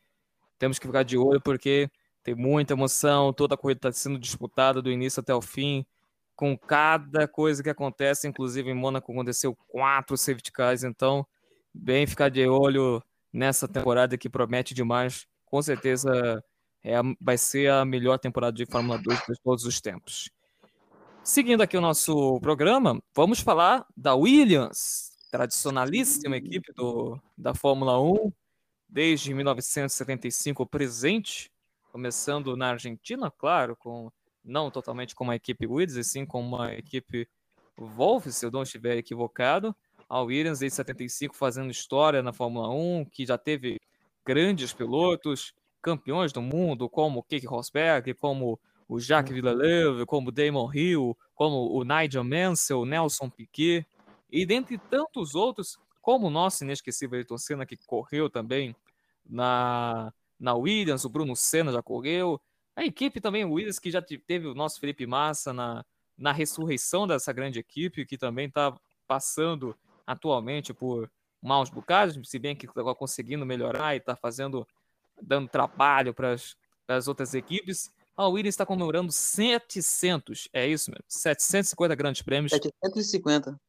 [0.59, 1.89] Temos que ficar de olho porque
[2.23, 5.85] tem muita emoção, toda a corrida está sendo disputada do início até o fim
[6.37, 11.25] com cada coisa que acontece, inclusive em Mônaco aconteceu quatro safety cars, então
[11.73, 15.25] bem ficar de olho nessa temporada que promete demais.
[15.45, 16.43] Com certeza
[16.83, 20.29] é, vai ser a melhor temporada de Fórmula 2 de todos os tempos.
[21.27, 28.31] Seguindo aqui o nosso programa, vamos falar da Williams, tradicionalíssima equipe do, da Fórmula 1,
[28.87, 31.51] desde 1975 presente,
[31.91, 34.09] começando na Argentina, claro, com
[34.41, 37.27] não totalmente como a equipe Williams, e sim como uma equipe
[37.77, 39.75] Wolf, se eu não estiver equivocado.
[40.07, 43.81] A Williams em 75 fazendo história na Fórmula 1, que já teve
[44.25, 48.57] grandes pilotos, campeões do mundo, como Keke Rosberg, como
[48.87, 49.35] o Jacques uhum.
[49.35, 53.85] Villeneuve, como o Damon Hill, como o Nigel Mansell, Nelson Piquet,
[54.31, 58.75] e dentre tantos outros, como o nosso inesquecível Ayrton Senna, que correu também
[59.25, 62.39] na, na Williams, o Bruno Senna já correu,
[62.75, 65.83] a equipe também, o Williams, que já teve o nosso Felipe Massa na,
[66.17, 68.71] na ressurreição dessa grande equipe, que também está
[69.07, 69.75] passando
[70.05, 71.09] atualmente por
[71.41, 74.67] maus bocados, se bem que está conseguindo melhorar e está fazendo,
[75.21, 76.35] dando trabalho para
[76.87, 77.91] as outras equipes.
[78.17, 82.51] A Williams está comemorando 700, é isso mesmo, 750 grandes prêmios.
[82.51, 83.59] 750.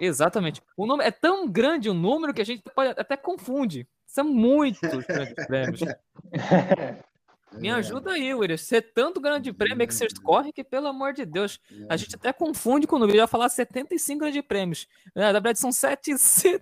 [0.00, 0.62] Exatamente.
[0.76, 3.88] O nome é tão grande o número que a gente pode até confunde.
[4.06, 5.80] São muitos grandes prêmios.
[7.54, 7.72] Me é.
[7.72, 8.60] ajuda aí, Williams.
[8.60, 12.32] Você tanto grande prêmio que vocês correm que, pelo amor de Deus, a gente até
[12.32, 14.86] confunde quando o vídeo vai falar 75 grandes prêmios.
[15.14, 16.60] É, na verdade, são 700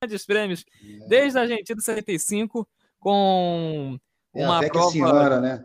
[0.00, 0.64] grandes prêmios.
[1.08, 2.68] Desde a Argentina 75,
[2.98, 3.98] com
[4.34, 4.90] uma é, prova...
[4.92, 5.64] senhora, né?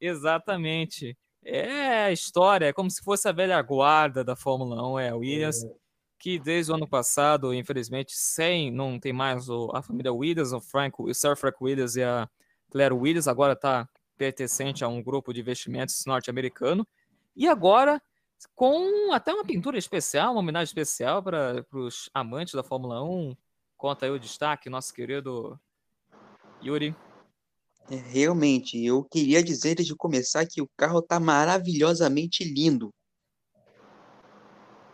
[0.00, 1.16] Exatamente.
[1.44, 5.16] É a história, é como se fosse a velha guarda da Fórmula 1, é a
[5.16, 5.64] Williams.
[5.64, 5.82] É
[6.22, 10.60] que desde o ano passado, infelizmente, sem, não tem mais o, a família Williams, o
[10.60, 12.30] Frank, o Sir Frank Williams e a
[12.70, 16.86] Claire Williams, agora está pertencente a um grupo de investimentos norte-americano.
[17.34, 18.00] E agora,
[18.54, 23.36] com até uma pintura especial, uma homenagem especial para os amantes da Fórmula 1.
[23.76, 25.58] Conta aí o destaque, nosso querido
[26.62, 26.94] Yuri.
[27.90, 32.90] É, realmente, eu queria dizer desde começar que o carro está maravilhosamente lindo.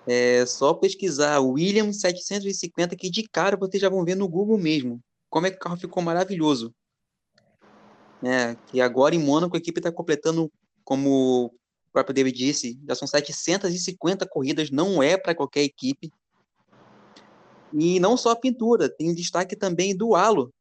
[0.07, 5.01] É só pesquisar Williams 750 que de cara vocês já vão ver no Google mesmo.
[5.29, 6.75] Como é que o carro ficou maravilhoso.
[8.23, 10.51] É, que agora em Mônaco a equipe está completando,
[10.83, 16.11] como o próprio David disse, já são 750 corridas, não é para qualquer equipe.
[17.73, 20.53] E não só a pintura, tem destaque também do halo.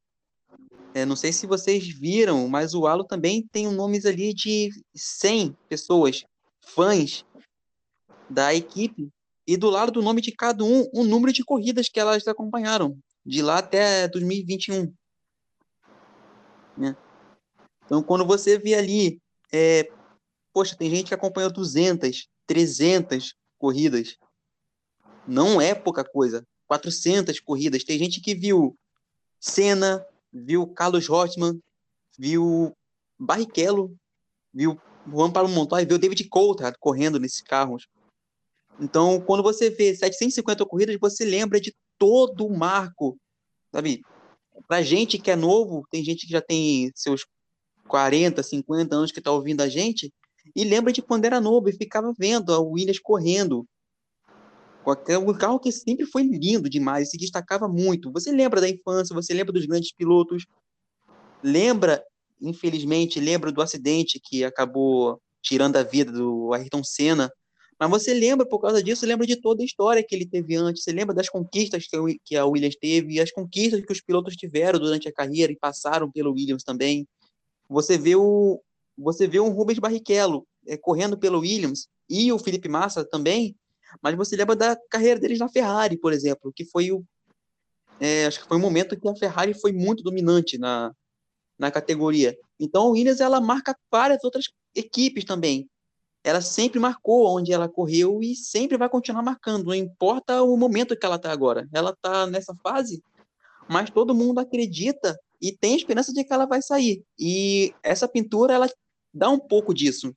[0.94, 5.56] É, não sei se vocês viram, mas o halo também tem nomes ali de 100
[5.70, 6.24] pessoas,
[6.62, 7.24] fãs
[8.30, 9.10] da equipe,
[9.46, 12.98] e do lado do nome de cada um, o número de corridas que elas acompanharam,
[13.26, 14.94] de lá até 2021.
[16.78, 16.96] Né?
[17.86, 19.22] Então, quando você vê ali,
[19.52, 19.90] é,
[20.54, 24.18] poxa, tem gente que acompanhou 200, 300 corridas.
[25.26, 26.46] Não é pouca coisa.
[26.68, 27.86] 400 corridas.
[27.86, 28.78] Tem gente que viu
[29.40, 30.06] Senna,
[30.46, 31.60] viu Carlos Rosman,
[32.18, 32.76] viu
[33.20, 33.96] Barrichello,
[34.54, 34.80] viu
[35.10, 37.88] Juan Paulo Montoya, viu David Coulthard correndo nesses carros.
[38.80, 43.18] Então, quando você vê 750 corridas, você lembra de todo o marco,
[43.72, 44.02] sabe?
[44.68, 47.26] Pra gente que é novo, tem gente que já tem seus
[47.88, 50.14] 40, 50 anos que está ouvindo a gente,
[50.56, 53.66] e lembra de quando era novo e ficava vendo a Williams correndo.
[55.20, 58.12] Um carro que sempre foi lindo demais, se destacava muito.
[58.12, 60.46] Você lembra da infância, você lembra dos grandes pilotos,
[61.44, 62.02] lembra,
[62.42, 67.30] infelizmente, lembra do acidente que acabou tirando a vida do Ayrton Senna,
[67.80, 70.84] mas você lembra, por causa disso, lembra de toda a história que ele teve antes,
[70.84, 71.86] você lembra das conquistas
[72.24, 76.12] que a Williams teve, as conquistas que os pilotos tiveram durante a carreira e passaram
[76.12, 77.08] pelo Williams também.
[77.70, 78.62] Você vê o
[78.98, 83.56] você vê um Rubens Barrichello é, correndo pelo Williams e o Felipe Massa também,
[84.02, 87.04] mas você lembra da carreira deles na Ferrari, por exemplo, que foi o
[88.00, 90.94] é, acho que foi um momento que a Ferrari foi muito dominante na,
[91.58, 92.38] na categoria.
[92.60, 94.46] Então a Williams ela marca várias outras
[94.76, 95.68] equipes também
[96.28, 100.98] ela sempre marcou onde ela correu e sempre vai continuar marcando, não importa o momento
[100.98, 101.68] que ela está agora.
[101.74, 103.02] Ela está nessa fase,
[103.70, 107.02] mas todo mundo acredita e tem esperança de que ela vai sair.
[107.18, 108.70] E essa pintura, ela
[109.14, 110.14] dá um pouco disso.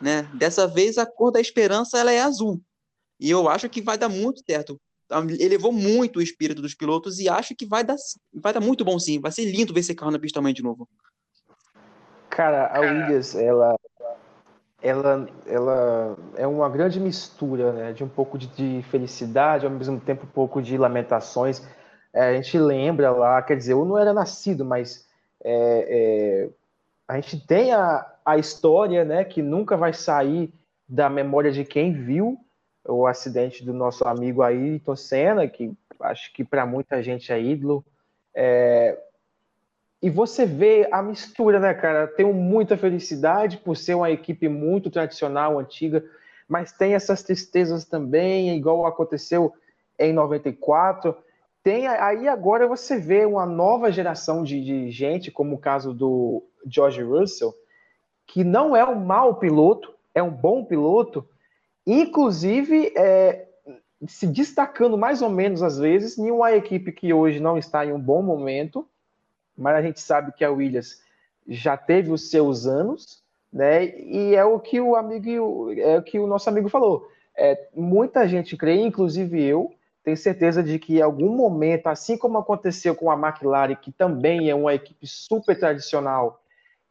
[0.00, 0.22] Né?
[0.34, 2.60] Dessa vez, a cor da esperança ela é azul.
[3.22, 4.76] E eu acho que vai dar muito certo.
[5.38, 7.94] Elevou muito o espírito dos pilotos e acho que vai dar,
[8.34, 9.20] vai dar muito bom sim.
[9.20, 10.88] Vai ser lindo ver esse carro na pista também de novo.
[12.28, 13.78] Cara, a Williams, ela,
[14.82, 20.00] ela, ela é uma grande mistura, né, de um pouco de, de felicidade, ao mesmo
[20.00, 21.62] tempo um pouco de lamentações.
[22.12, 25.06] É, a gente lembra lá, quer dizer, eu não era nascido, mas
[25.44, 26.50] é, é,
[27.06, 30.52] a gente tem a, a história, né, que nunca vai sair
[30.88, 32.36] da memória de quem viu
[32.84, 37.84] o acidente do nosso amigo Ayrton Senna, que acho que para muita gente é ídolo.
[38.34, 38.98] É,
[40.02, 42.08] e você vê a mistura, né, cara?
[42.08, 46.04] Tenho muita felicidade por ser uma equipe muito tradicional, antiga,
[46.48, 49.52] mas tem essas tristezas também, igual aconteceu
[49.96, 51.16] em 94.
[51.62, 56.42] Tem aí agora você vê uma nova geração de, de gente, como o caso do
[56.66, 57.54] George Russell,
[58.26, 61.24] que não é um mau piloto, é um bom piloto,
[61.86, 63.48] inclusive é,
[64.06, 67.92] se destacando mais ou menos às vezes em uma equipe que hoje não está em
[67.92, 68.86] um bom momento
[69.56, 71.00] mas a gente sabe que a Williams
[71.46, 73.22] já teve os seus anos,
[73.52, 73.84] né?
[73.98, 77.08] E é o que o amigo, é o que o nosso amigo falou.
[77.36, 79.72] É, muita gente crê, inclusive eu,
[80.04, 84.50] tenho certeza de que em algum momento, assim como aconteceu com a McLaren, que também
[84.50, 86.42] é uma equipe super tradicional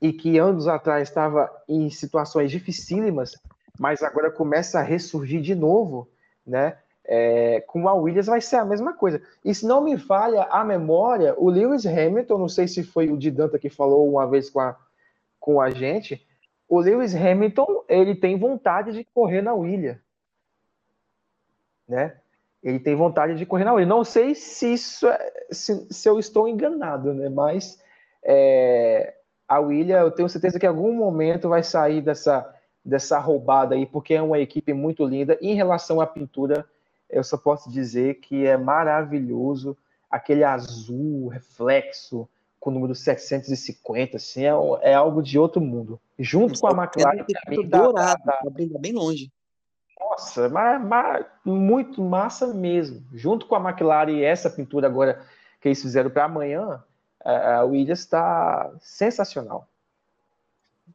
[0.02, 3.38] e que anos atrás estava em situações dificílimas,
[3.80, 6.10] mas agora começa a ressurgir de novo,
[6.46, 6.78] né?
[7.04, 9.22] É, com a Williams vai ser a mesma coisa.
[9.44, 13.18] E se não me falha a memória, o Lewis Hamilton, não sei se foi o
[13.18, 14.78] Didanta que falou uma vez com a,
[15.40, 16.26] com a gente,
[16.70, 20.00] o Lewis Hamilton, ele tem vontade de correr na Williams.
[21.88, 22.16] Né?
[22.64, 23.98] Ele tem vontade de correr na Williams.
[23.98, 27.28] Não sei se isso é, se, se eu estou enganado, né?
[27.28, 27.78] Mas
[28.24, 29.16] é,
[29.48, 32.48] a Williams, eu tenho certeza que em algum momento vai sair dessa,
[32.84, 35.38] dessa roubada aí, porque é uma equipe muito linda.
[35.42, 36.66] Em relação à pintura,
[37.10, 39.78] eu só posso dizer que é maravilhoso
[40.10, 42.28] aquele azul reflexo
[42.60, 44.52] com o número 750, assim, é,
[44.82, 46.00] é algo de outro mundo.
[46.20, 47.26] Junto com a McLaren.
[47.48, 49.32] Mim, dourado, dá, dá, bem longe.
[50.00, 53.04] Nossa, mas, mas, muito massa mesmo.
[53.14, 55.26] Junto com a McLaren e essa pintura agora
[55.60, 56.84] que eles fizeram para amanhã,
[57.24, 59.68] a Williams está sensacional.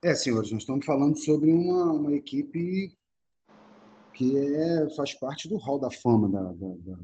[0.03, 2.97] É, senhores, nós estamos falando sobre uma, uma equipe
[4.13, 6.99] que é, faz parte do hall da fama da, da, da,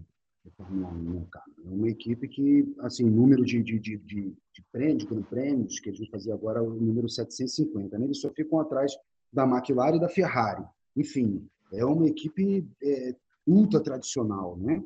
[0.57, 1.47] Fórmula 1, né, cara?
[1.65, 5.91] É uma equipe que, assim, número de, de, de, de, de prêmios, de prêmios, que
[5.91, 8.07] a gente fazia agora, o número 750, né?
[8.07, 8.93] Eles só ficam atrás
[9.33, 10.65] da McLaren e da Ferrari.
[10.97, 13.15] Enfim, é uma equipe é,
[13.47, 14.83] ultra tradicional, né?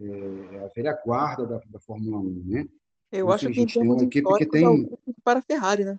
[0.00, 2.68] É, é a velha guarda da, da Fórmula 1, né?
[3.10, 4.90] Eu acho que tem uma equipe que tem
[5.24, 5.98] para a Ferrari, né?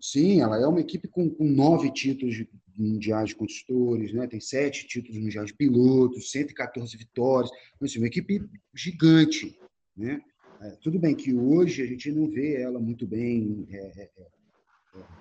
[0.00, 2.44] Sim, ela é uma equipe com, com nove títulos
[2.76, 4.26] mundiais de construtores, né?
[4.26, 8.42] tem sete títulos mundiais de pilotos, 114 vitórias, então, assim, uma equipe
[8.74, 9.58] gigante.
[9.96, 10.20] Né?
[10.62, 14.98] É, tudo bem que hoje a gente não vê ela muito bem é, é, é,
[14.98, 15.20] é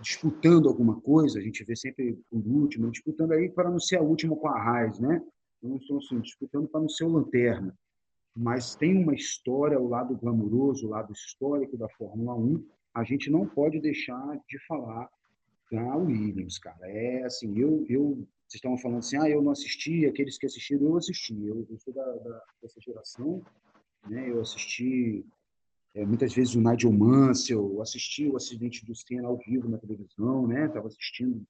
[0.00, 4.02] disputando alguma coisa, a gente vê sempre por último, disputando aí para não ser a
[4.02, 5.22] última com a Raiz, né?
[5.62, 7.76] Então, estão assim, disputando para não ser o lanterna.
[8.36, 12.64] Mas tem uma história, o lado glamouroso, o lado histórico da Fórmula 1,
[12.98, 15.08] a gente não pode deixar de falar
[15.70, 16.90] da Williams, cara.
[16.90, 20.86] É assim, eu, eu vocês estavam falando assim, ah, eu não assisti, aqueles que assistiram,
[20.86, 21.34] eu assisti.
[21.46, 23.44] Eu, eu sou da, da, dessa geração,
[24.08, 24.30] né?
[24.30, 25.24] Eu assisti
[25.94, 30.46] é, muitas vezes o Nigel Mansell, assisti o acidente do Senna ao vivo na televisão,
[30.46, 30.66] né?
[30.66, 31.46] Estava assistindo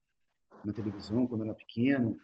[0.65, 2.21] na televisão quando era pequeno.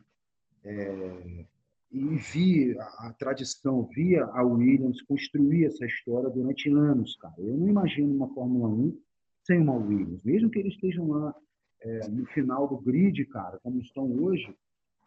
[0.65, 1.47] É,
[1.93, 7.35] e vi a, a, tradição, via a Williams construir essa história durante anos, cara.
[7.39, 8.99] Eu não imagino uma Fórmula 1
[9.45, 11.35] sem uma Williams, mesmo que eles estejam lá
[11.81, 14.55] é, no final do grid, cara, como estão hoje,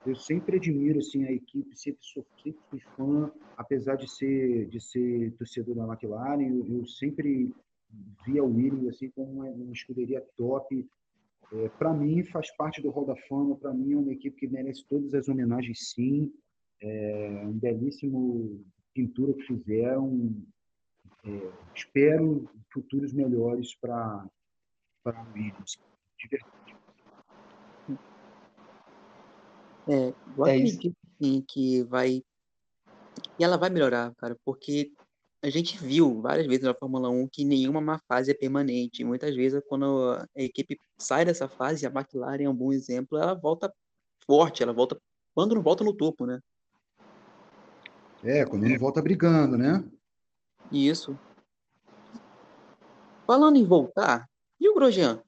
[0.05, 5.33] eu sempre admiro assim a equipe, sempre sou, sempre fã, apesar de ser de ser
[5.33, 7.53] torcedor da McLaren, eu, eu sempre
[8.25, 10.87] via o Williams assim como uma, uma escuderia top.
[11.51, 14.47] É, para mim faz parte do Hall da Fama, para mim é uma equipe que
[14.47, 16.31] merece todas as homenagens, sim.
[16.79, 18.63] É um belíssimo
[18.93, 20.35] pintura que fizeram.
[21.27, 24.25] É, espero futuros melhores para
[25.03, 25.77] para o Williams,
[26.17, 26.75] de verdade.
[29.87, 32.23] É, eu é acredito sim, que vai.
[33.39, 34.91] E ela vai melhorar, cara, porque
[35.41, 39.03] a gente viu várias vezes na Fórmula 1 que nenhuma má fase é permanente.
[39.03, 43.33] Muitas vezes, quando a equipe sai dessa fase, a McLaren é um bom exemplo, ela
[43.33, 43.73] volta
[44.25, 44.99] forte, ela volta.
[45.33, 46.39] Quando não volta no topo, né?
[48.23, 49.83] É, quando não volta brigando, né?
[50.71, 51.17] Isso.
[53.25, 55.21] Falando em voltar, e o Grosjean?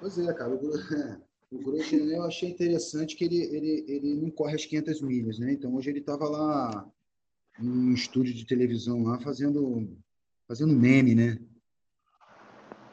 [0.00, 0.58] Pois é, cara.
[1.52, 5.52] O, Grosjean eu achei interessante que ele, ele, ele não corre as 500 milhas, né?
[5.52, 6.90] Então hoje ele estava lá
[7.58, 9.86] num estúdio de televisão lá fazendo,
[10.48, 11.38] fazendo meme, né?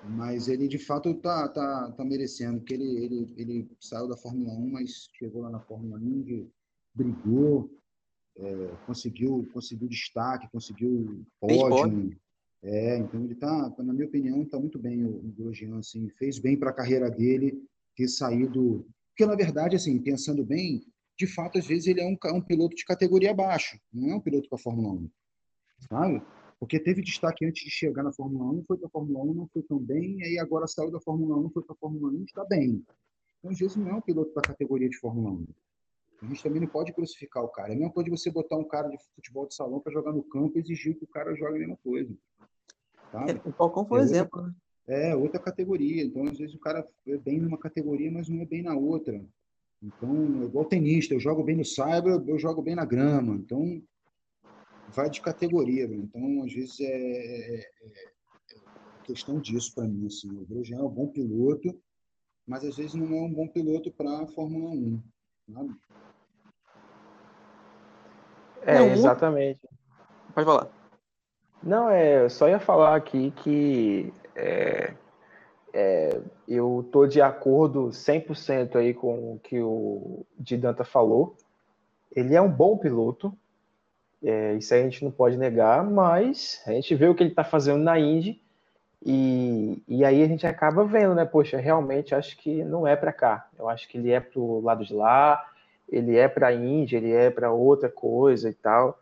[0.10, 4.52] Mas ele de fato tá, tá, tá merecendo, porque ele, ele, ele saiu da Fórmula
[4.52, 6.52] 1, mas chegou lá na Fórmula Indy,
[6.94, 7.72] brigou,
[8.42, 12.18] é, conseguiu, conseguiu destaque, conseguiu pódio.
[12.62, 16.40] É, então ele tá, na minha opinião, está muito bem o, o Grosjean, assim, fez
[16.40, 17.64] bem para a carreira dele
[17.96, 20.84] ter saído, porque na verdade, assim, pensando bem,
[21.18, 24.22] de fato, às vezes ele é um, um piloto de categoria abaixo, não é um
[24.22, 25.10] piloto para a Fórmula 1,
[25.90, 26.22] sabe?
[26.60, 29.48] Porque teve destaque antes de chegar na Fórmula 1, foi para a Fórmula 1, não
[29.48, 32.24] foi tão bem, e aí agora saiu da Fórmula 1, foi para a Fórmula 1,
[32.24, 32.84] está bem.
[33.40, 35.48] Então, às vezes, não é um piloto para a categoria de Fórmula 1.
[36.22, 37.70] A gente também não pode crucificar o cara.
[37.70, 40.12] É a mesma coisa de você botar um cara de futebol de salão para jogar
[40.12, 42.14] no campo e exigir que o cara jogue a mesma coisa.
[43.12, 43.32] Sabe?
[43.32, 44.56] É, o Falcão foi um é exemplo, outra,
[44.88, 45.10] né?
[45.10, 46.04] É, outra categoria.
[46.04, 49.24] Então, às vezes, o cara é bem numa categoria, mas não é bem na outra.
[49.82, 53.36] Então, é igual tenista, eu jogo bem no cyber, eu jogo bem na grama.
[53.36, 53.82] Então,
[54.90, 55.86] vai de categoria.
[55.86, 58.10] Então, às vezes, é, é, é, é
[59.04, 60.06] questão disso para mim.
[60.08, 60.30] Assim.
[60.30, 61.80] O Grosjean é um bom piloto,
[62.46, 65.02] mas às vezes não é um bom piloto para a Fórmula 1.
[65.54, 65.76] Sabe?
[68.66, 69.60] É, exatamente.
[70.34, 70.68] Pode falar.
[71.62, 74.94] Não, é, eu só ia falar aqui que é,
[75.74, 81.36] é, eu tô de acordo 100% aí com o que o Didanta falou.
[82.16, 83.38] Ele é um bom piloto,
[84.24, 87.30] é, isso aí a gente não pode negar, mas a gente vê o que ele
[87.30, 88.42] está fazendo na Indy
[89.06, 91.24] e, e aí a gente acaba vendo, né?
[91.24, 93.48] Poxa, realmente acho que não é para cá.
[93.58, 95.46] Eu acho que ele é para o lado de lá,
[95.92, 99.00] ele é para a Índia, ele é para outra coisa e tal,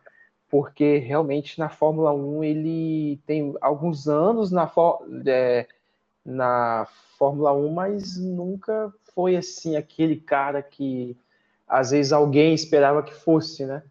[0.49, 4.71] porque realmente na Fórmula 1 ele tem alguns anos na
[5.25, 5.67] é,
[6.25, 11.17] na Fórmula 1, mas nunca foi assim aquele cara que
[11.67, 13.83] às vezes alguém esperava que fosse, né?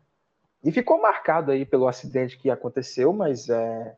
[0.65, 3.95] E ficou marcado aí pelo acidente que aconteceu, mas é,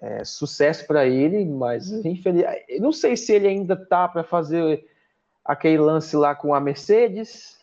[0.00, 2.44] é sucesso para ele, mas infeliz...
[2.80, 4.84] não sei se ele ainda tá para fazer
[5.44, 7.58] aquele lance lá com a Mercedes.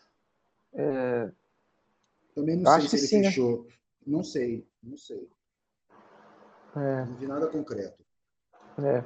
[0.74, 1.30] É...
[2.34, 3.28] Também não Acho sei se ele sim, né?
[3.28, 3.64] fechou.
[3.64, 3.72] Né?
[4.06, 5.28] Não sei, não sei.
[6.76, 7.04] É.
[7.04, 8.02] Não vi nada concreto.
[8.78, 9.04] É.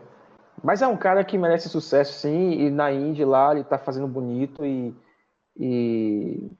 [0.62, 4.06] Mas é um cara que merece sucesso, sim, e na Indy lá ele tá fazendo
[4.06, 4.94] bonito e,
[5.56, 6.50] e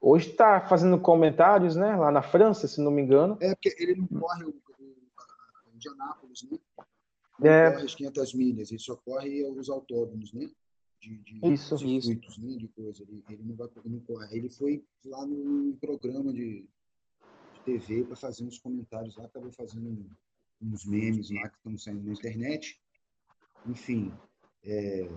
[0.00, 3.36] hoje tá fazendo comentários, né, lá na França, se não me engano.
[3.40, 6.58] É, porque ele não corre o, o Indianápolis, né?
[7.38, 7.70] Não é.
[7.72, 10.48] corre as 500 milhas, ele só corre os autódromos, né?
[11.04, 12.46] De, de isso, circuitos, isso.
[12.46, 13.02] Né, de coisa.
[13.02, 14.36] Ele, ele não vai não corre.
[14.36, 16.66] Ele foi lá no programa de,
[17.52, 20.06] de TV para fazer uns comentários lá, acabou fazendo
[20.62, 22.80] uns memes lá que estão saindo na internet.
[23.66, 24.12] Enfim,
[24.62, 25.08] é,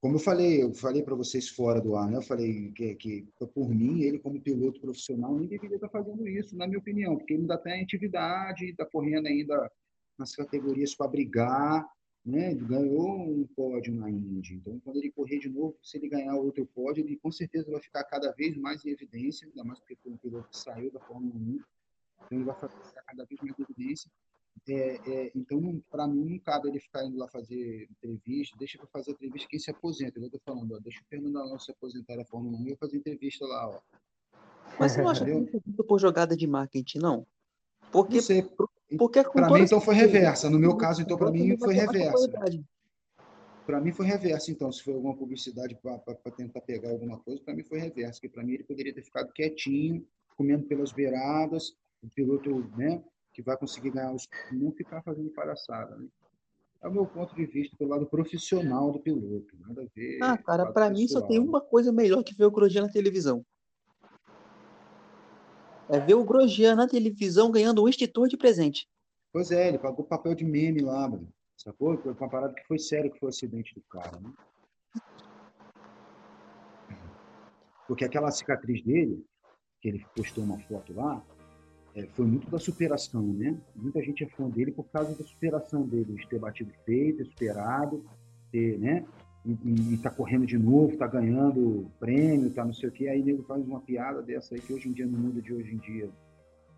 [0.00, 2.16] como eu falei, eu falei para vocês fora do ar, né?
[2.16, 6.56] Eu falei que, que por mim, ele como piloto profissional, nem deveria estar fazendo isso,
[6.56, 9.70] na minha opinião, porque ele ainda tem atividade, está correndo ainda
[10.18, 11.88] nas categorias para brigar,
[12.24, 12.54] né?
[12.54, 16.64] Ganhou um pódio na Indy, então quando ele correr de novo, se ele ganhar outro
[16.66, 20.12] pódio, ele com certeza vai ficar cada vez mais em evidência, ainda mais porque foi
[20.12, 21.60] um piloto que saiu da Fórmula 1,
[22.26, 24.10] então ele vai ficar cada vez mais em evidência.
[24.68, 28.86] É, é, então, para mim, não cabe ele ficar indo lá fazer entrevista, deixa para
[28.86, 30.20] fazer entrevista quem se aposenta.
[30.20, 32.76] Eu estou falando, ó, deixa o Fernando Alonso se aposentar da Fórmula 1 e eu
[32.76, 33.68] fazer entrevista lá.
[33.68, 33.80] Ó.
[34.78, 37.26] Mas você não acha que é por jogada de marketing, não?
[37.90, 38.48] Porque, não sei.
[38.98, 40.50] Porque para mim, então, foi reversa.
[40.50, 42.28] No meu caso, então, para mim, foi reversa.
[43.64, 44.70] Para mim, foi reversa, então.
[44.72, 48.20] Se foi alguma publicidade para tentar pegar alguma coisa, para mim foi reversa.
[48.20, 53.02] Porque para mim, ele poderia ter ficado quietinho, comendo pelas beiradas, o piloto, né?
[53.32, 56.06] que vai conseguir ganhar os não ficar fazendo palhaçada, né?
[56.82, 60.18] É o meu ponto de vista pelo lado profissional do piloto, nada a ver.
[60.20, 63.44] Ah, cara, para mim só tem uma coisa melhor que ver o Grosjean na televisão.
[65.88, 68.88] É ver o Grosjean na televisão ganhando um extintor de presente.
[69.32, 71.28] Pois é, ele pagou papel de meme lá, mano.
[71.56, 71.96] Sacou?
[71.98, 74.32] Foi uma parada que foi sério que foi o acidente do cara, né?
[77.86, 79.24] Porque aquela cicatriz dele,
[79.80, 81.24] que ele postou uma foto lá,
[81.94, 83.58] é, foi muito da superação, né?
[83.76, 87.26] Muita gente é fã dele por causa da superação dele, de ter batido feio, ter
[87.26, 88.04] superado,
[88.50, 89.04] ter, né?
[89.44, 93.08] E, tá correndo de novo, tá ganhando prêmio, tá não sei o quê.
[93.08, 95.74] Aí nego faz uma piada dessa aí que hoje em dia, no mundo de hoje
[95.74, 96.08] em dia,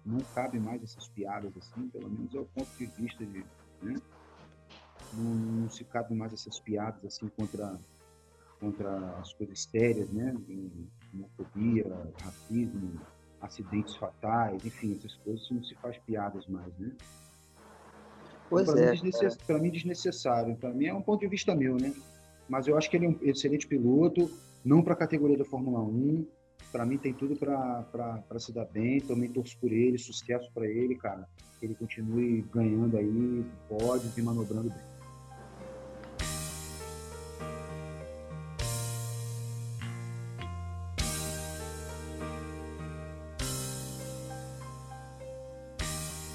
[0.04, 3.44] não cabe mais essas piadas assim, pelo menos é o ponto de vista de,
[3.82, 3.94] né?
[5.12, 7.78] Não, não se cabe mais essas piadas assim contra
[8.60, 10.34] contra as coisas sérias, né?
[11.12, 11.84] Homofobia,
[12.22, 12.98] racismo,
[13.42, 16.92] acidentes fatais, enfim, essas coisas não se faz piadas mais, né?
[18.48, 19.36] Pois então, é.
[19.46, 20.56] Para mim, desnecessário.
[20.56, 21.92] Para mim, é um ponto de vista meu, né?
[22.48, 24.30] Mas eu acho que ele é um excelente piloto,
[24.64, 26.26] não para a categoria da Fórmula 1.
[26.70, 29.00] Para mim, tem tudo para se dar bem.
[29.00, 31.28] Também torço por ele, sucesso para ele, cara.
[31.58, 34.93] Que ele continue ganhando aí, pode e manobrando bem.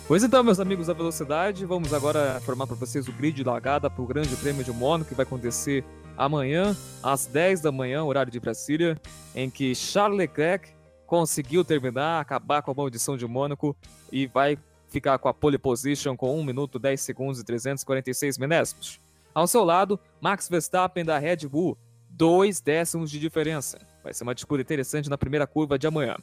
[0.10, 3.92] Pois então, meus amigos da velocidade, vamos agora formar para vocês o grid de largada
[3.92, 5.86] para o Grande Prêmio de Mônaco, que vai acontecer
[6.18, 9.00] amanhã, às 10 da manhã, horário de Brasília,
[9.36, 10.74] em que Charles Leclerc
[11.06, 13.78] conseguiu terminar, acabar com a maldição de Mônaco
[14.12, 14.58] e vai
[14.88, 19.00] ficar com a pole position com 1 minuto 10 segundos e 346 milésimos.
[19.32, 21.78] Ao seu lado, Max Verstappen da Red Bull,
[22.10, 23.78] dois décimos de diferença.
[24.04, 26.18] Vai ser uma disputa interessante na primeira curva de amanhã.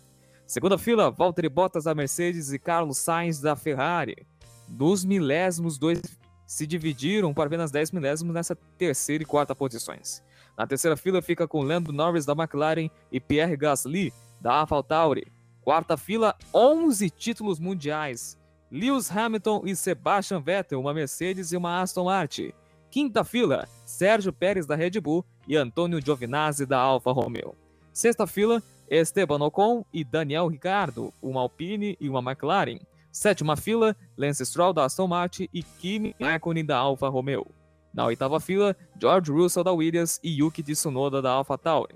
[0.46, 4.26] Segunda fila, Valtteri Bottas da Mercedes e Carlos Sainz da Ferrari.
[4.68, 6.00] Dos milésimos, dois
[6.46, 10.22] se dividiram por apenas 10 milésimos nessa terceira e quarta posições.
[10.56, 15.32] Na terceira fila fica com Lando Norris da McLaren e Pierre Gasly da AlphaTauri.
[15.62, 18.38] Quarta fila, 11 títulos mundiais.
[18.70, 22.52] Lewis Hamilton e Sebastian Vettel, uma Mercedes e uma Aston Martin.
[22.88, 27.56] Quinta fila, Sérgio Pérez da Red Bull e Antônio Giovinazzi da Alfa Romeo.
[27.92, 32.78] Sexta fila, Esteban Ocon e Daniel Ricciardo, uma Alpine e uma McLaren.
[33.10, 37.46] Sétima fila, Lance Stroll da Aston Martin e Kimi Raikkonen da Alfa Romeo.
[37.92, 41.94] Na oitava fila, George Russell da Williams e Yuki Tsunoda da Alfa Tauri.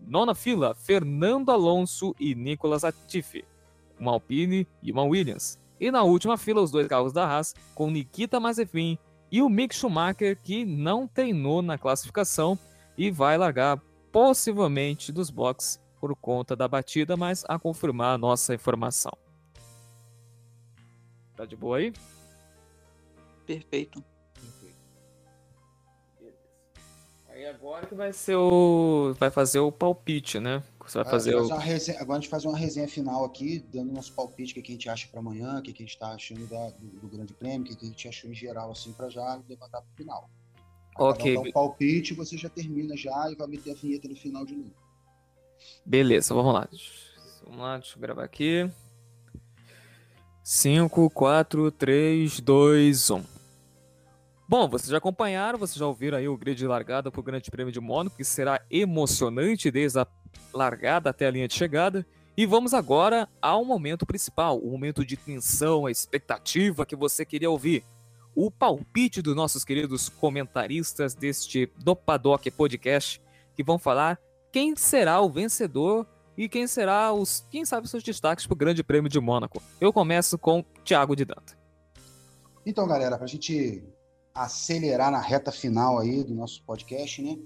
[0.00, 3.44] Nona fila, Fernando Alonso e Nicolas Latifi,
[3.98, 5.58] uma Alpine e uma Williams.
[5.78, 8.98] E na última fila, os dois carros da Haas, com Nikita Mazepin
[9.30, 12.58] e o Mick Schumacher, que não treinou na classificação
[12.96, 13.80] e vai largar
[14.12, 19.12] possivelmente dos boxes por conta da batida, mas a confirmar a nossa informação.
[21.36, 21.92] Tá de boa aí?
[23.46, 24.02] Perfeito.
[27.50, 29.14] agora que vai ser o.
[29.18, 30.62] Vai fazer o palpite, né?
[30.80, 31.46] Você vai fazer o.
[31.56, 34.74] Resenha, agora a gente faz uma resenha final aqui, dando nosso palpite, o que, a
[34.74, 37.60] gente acha para amanhã, o que, a gente está achando da, do, do, Grande Prêmio,
[37.60, 40.30] o que, a gente achou em geral, assim, para já levantar para o final.
[40.98, 41.36] ok.
[41.38, 44.74] Um palpite, você já termina já e vai meter a vinheta no final de novo.
[45.84, 46.68] Beleza, vamos lá.
[47.44, 48.70] Vamos lá, deixa eu gravar aqui.
[50.42, 53.24] 5, 4, 3, 2, 1.
[54.48, 57.50] Bom, vocês já acompanharam, vocês já ouviram aí o grid de largada para o Grande
[57.50, 60.06] Prêmio de Mônaco, que será emocionante desde a
[60.52, 62.04] largada até a linha de chegada.
[62.36, 67.50] E vamos agora ao momento principal, o momento de tensão, a expectativa que você queria
[67.50, 67.84] ouvir.
[68.34, 73.20] O palpite dos nossos queridos comentaristas deste Do Paddock Podcast,
[73.54, 74.18] que vão falar
[74.52, 78.82] quem será o vencedor e quem será os, quem sabe, seus destaques para o Grande
[78.82, 79.62] Prêmio de Mônaco.
[79.80, 81.58] Eu começo com Thiago de Danta.
[82.64, 83.82] Então, galera, para a gente
[84.34, 87.38] acelerar na reta final aí do nosso podcast, né?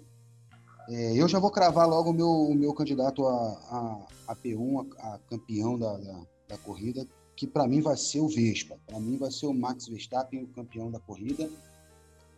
[0.89, 4.87] É, eu já vou cravar logo o meu, o meu candidato a, a, a P1,
[4.99, 8.79] a, a campeão da, da, da, corrida, que para mim vai ser o Vespa.
[8.87, 11.49] Para mim vai ser o Max Verstappen, o campeão da corrida.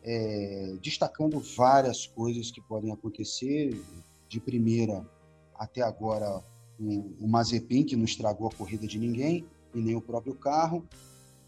[0.04, 3.76] É, destacando várias coisas que podem acontecer.
[4.28, 5.06] De primeira,
[5.54, 6.42] até agora,
[6.78, 10.86] o, o Mazepin, que não estragou a corrida de ninguém, e nem o próprio carro.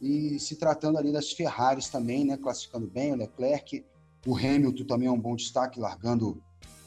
[0.00, 3.84] E se tratando ali das Ferraris também, né, classificando bem o Leclerc,
[4.26, 6.42] o Hamilton também é um bom destaque, largando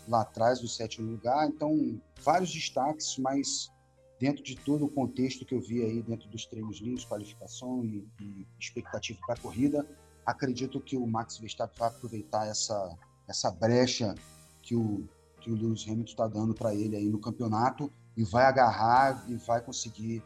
[0.07, 3.71] lá atrás do sétimo lugar, então vários destaques, mas
[4.19, 8.07] dentro de todo o contexto que eu vi aí dentro dos treinos livres, qualificação e,
[8.19, 9.87] e expectativa para a corrida,
[10.25, 14.13] acredito que o Max Verstappen vai aproveitar essa essa brecha
[14.61, 15.07] que o
[15.41, 19.35] que o Lewis Hamilton está dando para ele aí no campeonato e vai agarrar e
[19.35, 20.23] vai conseguir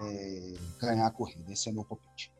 [0.00, 1.50] é, ganhar a corrida.
[1.52, 2.32] Esse é o meu palpite.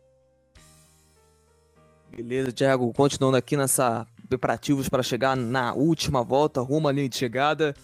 [2.10, 2.92] Beleza, Thiago.
[2.92, 7.74] Continuando aqui nessa preparativos para chegar na última volta, rumo à linha de chegada.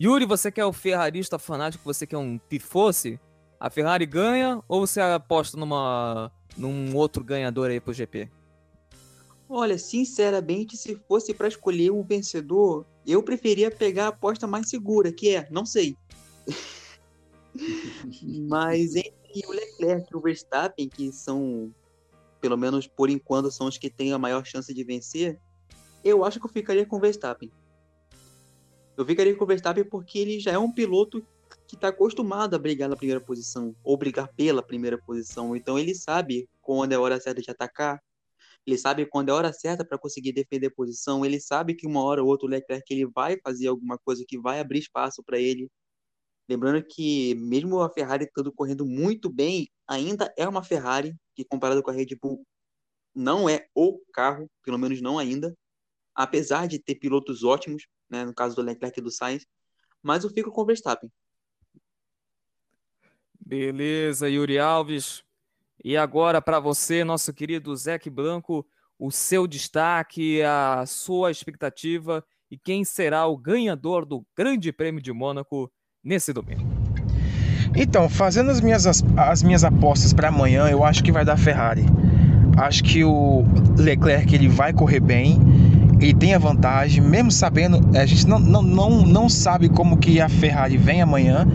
[0.00, 3.20] Yuri, você que é o ferrarista fanático, você que é um tifosse,
[3.58, 8.28] a Ferrari ganha ou você aposta numa, num outro ganhador aí pro GP?
[9.48, 15.12] Olha, sinceramente, se fosse para escolher um vencedor, eu preferia pegar a aposta mais segura,
[15.12, 15.96] que é, não sei.
[18.48, 21.72] Mas entre o Leclerc e o Verstappen, que são,
[22.40, 25.38] pelo menos por enquanto, são os que têm a maior chance de vencer,
[26.02, 27.50] eu acho que eu ficaria com o Verstappen.
[28.96, 31.24] Eu ficaria com o Verstappen porque ele já é um piloto
[31.66, 35.54] que está acostumado a brigar na primeira posição, ou brigar pela primeira posição.
[35.54, 38.02] Então ele sabe quando é a hora certa de atacar,
[38.66, 41.86] ele sabe quando é a hora certa para conseguir defender a posição, ele sabe que
[41.86, 45.22] uma hora ou outra o Leclerc ele vai fazer alguma coisa que vai abrir espaço
[45.22, 45.70] para ele.
[46.48, 51.82] Lembrando que, mesmo a Ferrari estando correndo muito bem, ainda é uma Ferrari que, comparado
[51.82, 52.44] com a Red Bull,
[53.14, 55.56] não é o carro, pelo menos não ainda,
[56.14, 59.46] apesar de ter pilotos ótimos, né, no caso do Leclerc e do Sainz,
[60.02, 61.10] mas eu fico com o Verstappen.
[63.40, 65.25] Beleza, Yuri Alves.
[65.84, 68.66] E agora, para você, nosso querido Zeque Blanco,
[68.98, 75.12] o seu destaque, a sua expectativa e quem será o ganhador do Grande Prêmio de
[75.12, 75.70] Mônaco
[76.02, 76.62] nesse domingo.
[77.76, 81.84] Então, fazendo as minhas, as minhas apostas para amanhã, eu acho que vai dar Ferrari.
[82.56, 83.44] Acho que o
[83.76, 85.38] Leclerc ele vai correr bem,
[86.00, 90.20] ele tem a vantagem, mesmo sabendo, a gente não, não, não, não sabe como que
[90.20, 91.46] a Ferrari vem amanhã,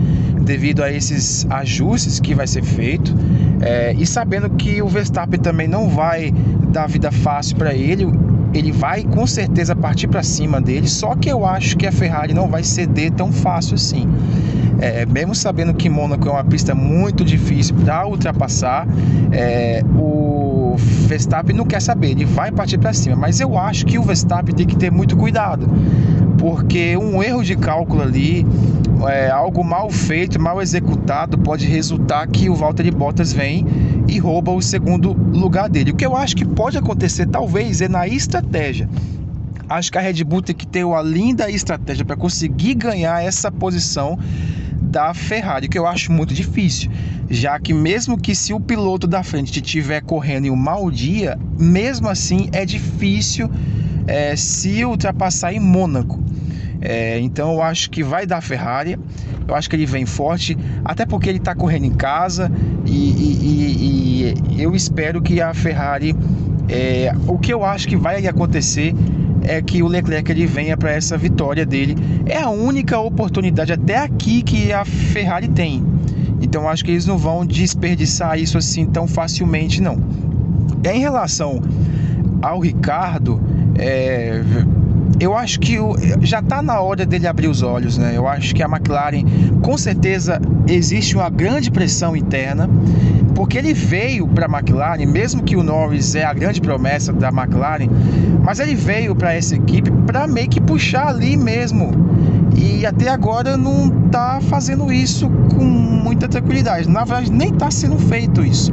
[0.42, 3.14] devido a esses ajustes que vai ser feito,
[3.60, 6.32] é, e sabendo que o Verstappen também não vai
[6.68, 8.06] dar vida fácil para ele,
[8.52, 12.34] ele vai com certeza partir para cima dele, só que eu acho que a Ferrari
[12.34, 14.08] não vai ceder tão fácil assim.
[14.82, 18.84] É, mesmo sabendo que Mônaco é uma pista muito difícil para ultrapassar,
[19.30, 23.14] é, o Verstappen não quer saber, ele vai partir para cima.
[23.14, 25.70] Mas eu acho que o Verstappen tem que ter muito cuidado,
[26.36, 28.44] porque um erro de cálculo ali,
[29.06, 33.64] é, algo mal feito, mal executado, pode resultar que o Valtteri Bottas vem
[34.08, 35.92] e rouba o segundo lugar dele.
[35.92, 38.88] O que eu acho que pode acontecer, talvez, é na estratégia.
[39.68, 43.48] Acho que a Red Bull tem que ter uma linda estratégia para conseguir ganhar essa
[43.48, 44.18] posição
[44.92, 46.90] da Ferrari, que eu acho muito difícil,
[47.30, 51.38] já que mesmo que se o piloto da frente estiver correndo em um mau dia,
[51.58, 53.50] mesmo assim é difícil
[54.06, 56.22] é, se ultrapassar em Mônaco.
[56.82, 58.98] É, então eu acho que vai dar Ferrari.
[59.48, 62.52] Eu acho que ele vem forte, até porque ele está correndo em casa
[62.84, 66.14] e, e, e, e, eu espero que a Ferrari.
[66.68, 68.94] É, o que eu acho que vai acontecer
[69.44, 71.96] é que o Leclerc ele venha para essa vitória dele.
[72.26, 75.82] É a única oportunidade até aqui que a Ferrari tem.
[76.40, 79.98] Então acho que eles não vão desperdiçar isso assim tão facilmente não.
[80.84, 81.60] Em relação
[82.42, 83.40] ao Ricardo,
[83.76, 84.42] é,
[85.22, 88.12] eu acho que o, já está na hora dele abrir os olhos, né?
[88.16, 89.22] Eu acho que a McLaren,
[89.62, 92.68] com certeza, existe uma grande pressão interna,
[93.32, 97.28] porque ele veio para a McLaren, mesmo que o Norris é a grande promessa da
[97.28, 97.88] McLaren,
[98.42, 101.92] mas ele veio para essa equipe para meio que puxar ali mesmo.
[102.56, 106.88] E até agora não está fazendo isso com muita tranquilidade.
[106.88, 108.72] Na verdade, nem está sendo feito isso.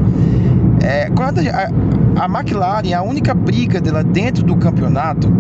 [0.82, 5.32] É, quando a, a McLaren, a única briga dela dentro do campeonato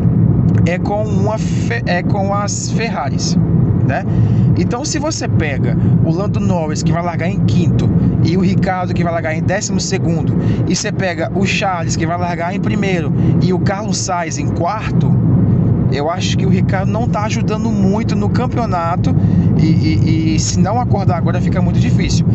[0.65, 1.35] é com, uma,
[1.85, 3.38] é com as Ferraris.
[3.88, 4.05] Né?
[4.57, 7.89] Então, se você pega o Lando Norris, que vai largar em quinto,
[8.23, 10.35] e o Ricardo, que vai largar em décimo segundo,
[10.67, 13.11] e você pega o Charles, que vai largar em primeiro,
[13.41, 15.11] e o Carlos Sainz em quarto,
[15.91, 19.15] eu acho que o Ricardo não está ajudando muito no campeonato,
[19.57, 22.26] e, e, e se não acordar agora fica muito difícil.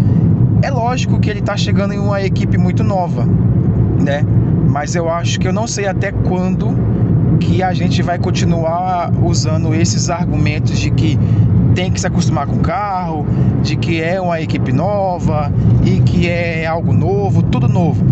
[0.60, 3.24] É lógico que ele está chegando em uma equipe muito nova,
[4.02, 4.24] né?
[4.68, 6.74] Mas eu acho que eu não sei até quando
[7.38, 11.18] que a gente vai continuar usando esses argumentos de que
[11.74, 13.26] tem que se acostumar com o carro,
[13.62, 15.52] de que é uma equipe nova
[15.84, 18.04] e que é algo novo, tudo novo.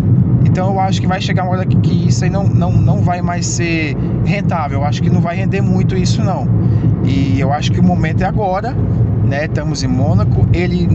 [0.45, 3.23] Então eu acho que vai chegar uma hora que, isso aí não, não, não vai
[3.23, 4.81] mais ser rentável.
[4.81, 6.47] Eu acho que não vai render muito isso não.
[7.05, 8.77] E eu acho que o momento é agora,
[9.25, 9.47] né?
[9.47, 10.47] Estamos em Mônaco.
[10.53, 10.89] Ele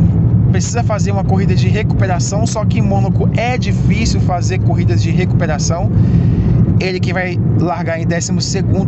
[0.51, 5.11] precisa fazer uma corrida de recuperação, só que em Mônaco é difícil fazer corridas de
[5.11, 5.89] recuperação.
[6.79, 8.31] Ele que vai largar em 12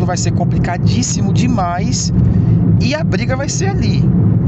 [0.06, 2.14] vai ser complicadíssimo demais.
[2.82, 4.02] E a briga vai ser ali,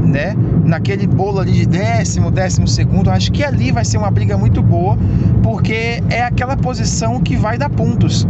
[0.04, 0.34] né?
[0.64, 4.62] Naquele bolo ali de décimo, décimo segundo, acho que ali vai ser uma briga muito
[4.62, 4.96] boa,
[5.42, 8.26] porque é aquela posição que vai dar pontos.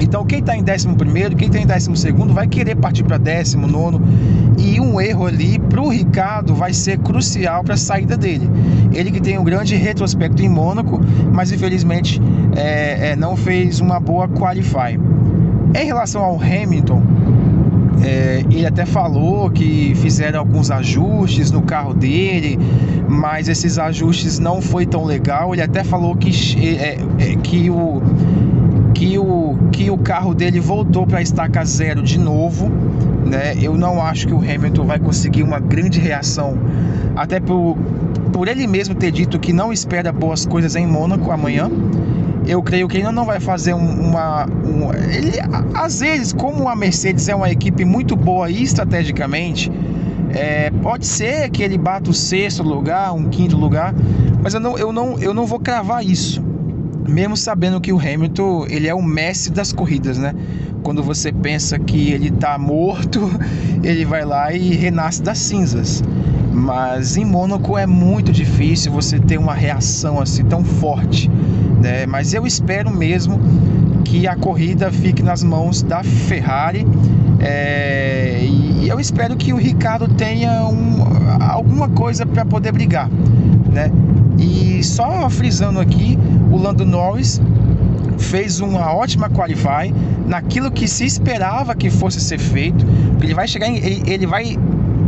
[0.00, 3.98] Então, quem está em 11, quem está em 12 vai querer partir para 19.
[4.58, 8.48] E um erro ali para o Ricardo vai ser crucial para a saída dele.
[8.92, 11.00] Ele que tem um grande retrospecto em Mônaco,
[11.32, 12.20] mas infelizmente
[12.56, 14.98] é, é, não fez uma boa qualify.
[15.74, 17.02] Em relação ao Hamilton,
[18.02, 22.58] é, ele até falou que fizeram alguns ajustes no carro dele,
[23.08, 25.54] mas esses ajustes não foi tão legal.
[25.54, 26.30] Ele até falou que,
[26.78, 28.02] é, é, que o
[28.96, 32.70] que o, que o carro dele voltou para a estaca zero de novo.
[33.26, 33.54] Né?
[33.60, 36.56] Eu não acho que o Hamilton vai conseguir uma grande reação,
[37.14, 37.76] até por,
[38.32, 41.70] por ele mesmo ter dito que não espera boas coisas em Mônaco amanhã.
[42.46, 44.46] Eu creio que ele não vai fazer uma.
[44.46, 45.32] Um, ele,
[45.74, 49.70] às vezes, como a Mercedes é uma equipe muito boa estrategicamente,
[50.30, 53.92] é, pode ser que ele bata o sexto lugar, um quinto lugar,
[54.42, 56.45] mas eu não, eu não, eu não vou cravar isso
[57.08, 60.34] mesmo sabendo que o Hamilton ele é o mestre das corridas, né?
[60.82, 63.30] Quando você pensa que ele está morto,
[63.82, 66.02] ele vai lá e renasce das cinzas.
[66.52, 71.30] Mas em Mônaco é muito difícil você ter uma reação assim tão forte,
[71.82, 72.06] né?
[72.06, 73.38] Mas eu espero mesmo
[74.04, 76.86] que a corrida fique nas mãos da Ferrari
[77.40, 78.44] é...
[78.46, 81.02] e eu espero que o Ricardo tenha um,
[81.42, 83.10] alguma coisa para poder brigar,
[83.72, 83.90] né?
[84.38, 86.18] E só frisando aqui,
[86.50, 87.40] o Lando Norris
[88.18, 89.92] fez uma ótima qualify
[90.26, 92.84] naquilo que se esperava que fosse ser feito.
[93.22, 94.58] Ele vai chegar em, ele, ele vai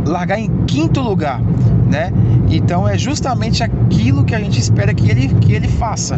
[0.05, 1.41] largar em quinto lugar,
[1.89, 2.11] né?
[2.49, 6.17] Então é justamente aquilo que a gente espera que ele, que ele faça,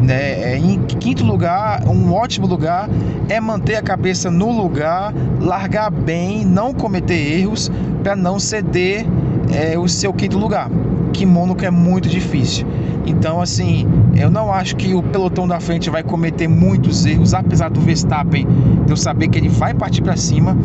[0.00, 0.54] né?
[0.54, 2.88] É, em quinto lugar, um ótimo lugar
[3.28, 7.70] é manter a cabeça no lugar, largar bem, não cometer erros
[8.02, 9.06] para não ceder
[9.52, 10.70] é, o seu quinto lugar
[11.12, 12.66] que Mônaco é muito difícil.
[13.06, 17.68] Então, assim, eu não acho que o pelotão da frente vai cometer muitos erros, apesar
[17.68, 18.46] do Verstappen
[18.88, 20.56] eu saber que ele vai partir para cima.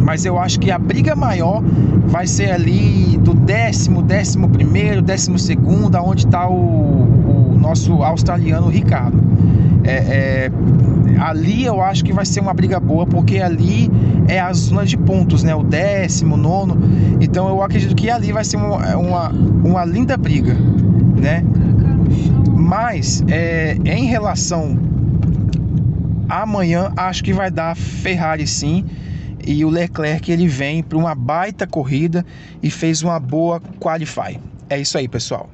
[0.00, 1.62] Mas eu acho que a briga maior
[2.06, 8.68] vai ser ali do décimo, décimo primeiro, décimo segundo, onde está o, o, nosso australiano
[8.68, 9.20] Ricardo.
[9.84, 10.50] É, é,
[11.20, 13.90] ali eu acho que vai ser uma briga boa, porque ali
[14.28, 15.54] é a zona de pontos, né?
[15.54, 16.76] O décimo, nono.
[17.20, 21.42] Então eu acredito que ali vai ser uma, uma, uma linda briga, né?
[22.56, 24.78] Mas é, em relação
[26.28, 28.84] amanhã, acho que vai dar Ferrari sim.
[29.44, 32.24] E o Leclerc ele vem para uma baita corrida
[32.62, 34.38] e fez uma boa qualify.
[34.68, 35.48] É isso aí, pessoal.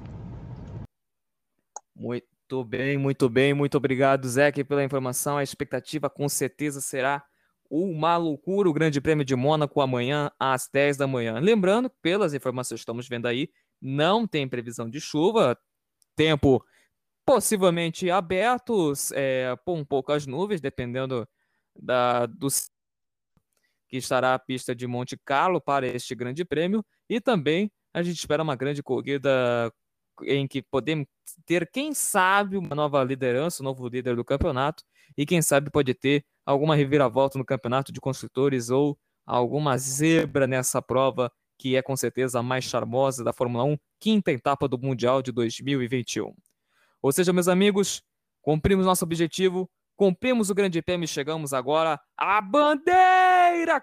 [1.98, 5.36] Muito bem, muito bem, muito obrigado, Zeke, pela informação.
[5.36, 7.24] A expectativa com certeza será
[7.68, 11.40] uma loucura o Grande Prêmio de Mônaco amanhã às 10 da manhã.
[11.40, 13.50] Lembrando, pelas informações que estamos vendo aí,
[13.80, 15.58] não tem previsão de chuva,
[16.14, 16.64] tempo
[17.24, 21.28] possivelmente aberto, é, por um pouco as nuvens, dependendo
[21.74, 22.46] da, do
[23.88, 28.18] que estará a pista de Monte Carlo para este Grande Prêmio, e também a gente
[28.18, 29.72] espera uma grande corrida
[30.24, 31.06] em que podemos
[31.44, 34.82] ter, quem sabe, uma nova liderança, um novo líder do campeonato,
[35.16, 40.80] e quem sabe pode ter alguma reviravolta no campeonato de construtores ou alguma zebra nessa
[40.80, 45.22] prova que é com certeza a mais charmosa da Fórmula 1, quinta etapa do Mundial
[45.22, 46.34] de 2021.
[47.02, 48.02] Ou seja, meus amigos,
[48.42, 53.25] cumprimos nosso objetivo, cumprimos o Grande Prêmio e chegamos agora à bandeira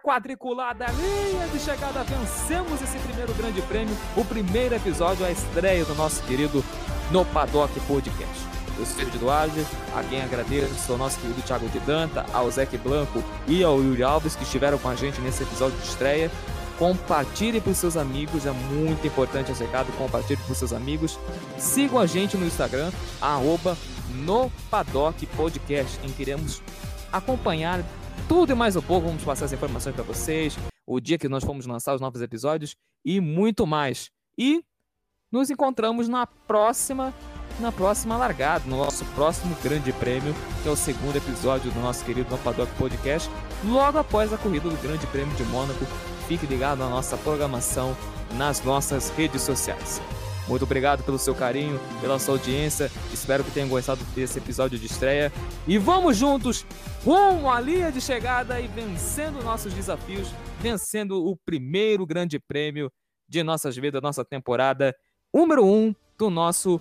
[0.02, 2.04] quadriculada, linha de chegada.
[2.04, 6.64] Vencemos esse primeiro Grande Prêmio, o primeiro episódio, a estreia do nosso querido
[7.12, 8.54] No Paddock Podcast.
[8.78, 12.78] Eu sou Felipe Duarte, a quem agradeço ao nosso querido Thiago de Danta, ao Zeque
[12.78, 16.32] Blanco e ao Yuri Alves que estiveram com a gente nesse episódio de estreia.
[16.78, 19.92] Compartilhe para os seus amigos, é muito importante esse recado.
[19.98, 21.20] Compartilhe para os seus amigos.
[21.58, 22.92] Sigam a gente no Instagram,
[23.22, 23.78] arroba
[24.10, 26.62] no Paddock Podcast, em que iremos
[27.12, 27.84] acompanhar
[28.28, 29.08] tudo e mais um pouco.
[29.08, 32.76] Vamos passar as informações para vocês, o dia que nós fomos lançar os novos episódios
[33.06, 34.10] e muito mais.
[34.38, 34.64] E
[35.32, 37.14] nos encontramos na próxima
[37.60, 42.04] na próxima largada, no nosso próximo grande prêmio, que é o segundo episódio do nosso
[42.04, 43.30] querido No Paddock Podcast,
[43.64, 45.86] logo após a corrida do Grande Prêmio de Mônaco.
[46.28, 47.96] Fique ligado na nossa programação
[48.36, 50.02] nas nossas redes sociais.
[50.48, 52.92] Muito obrigado pelo seu carinho, pela sua audiência.
[53.14, 55.32] Espero que tenham gostado desse episódio de estreia.
[55.68, 56.66] E vamos juntos
[57.04, 60.28] rumo à linha de chegada e vencendo nossos desafios,
[60.60, 62.92] vencendo o primeiro grande prêmio
[63.28, 64.94] de nossas vidas, nossa temporada
[65.34, 66.80] número 1 um do nosso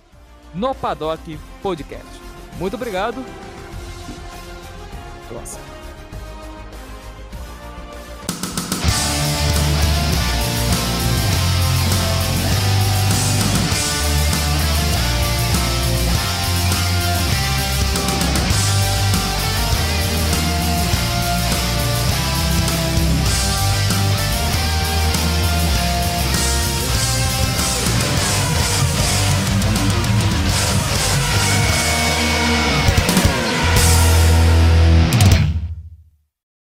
[0.54, 2.20] No Paddock Podcast.
[2.58, 3.24] Muito obrigado.
[5.28, 5.71] Próximo.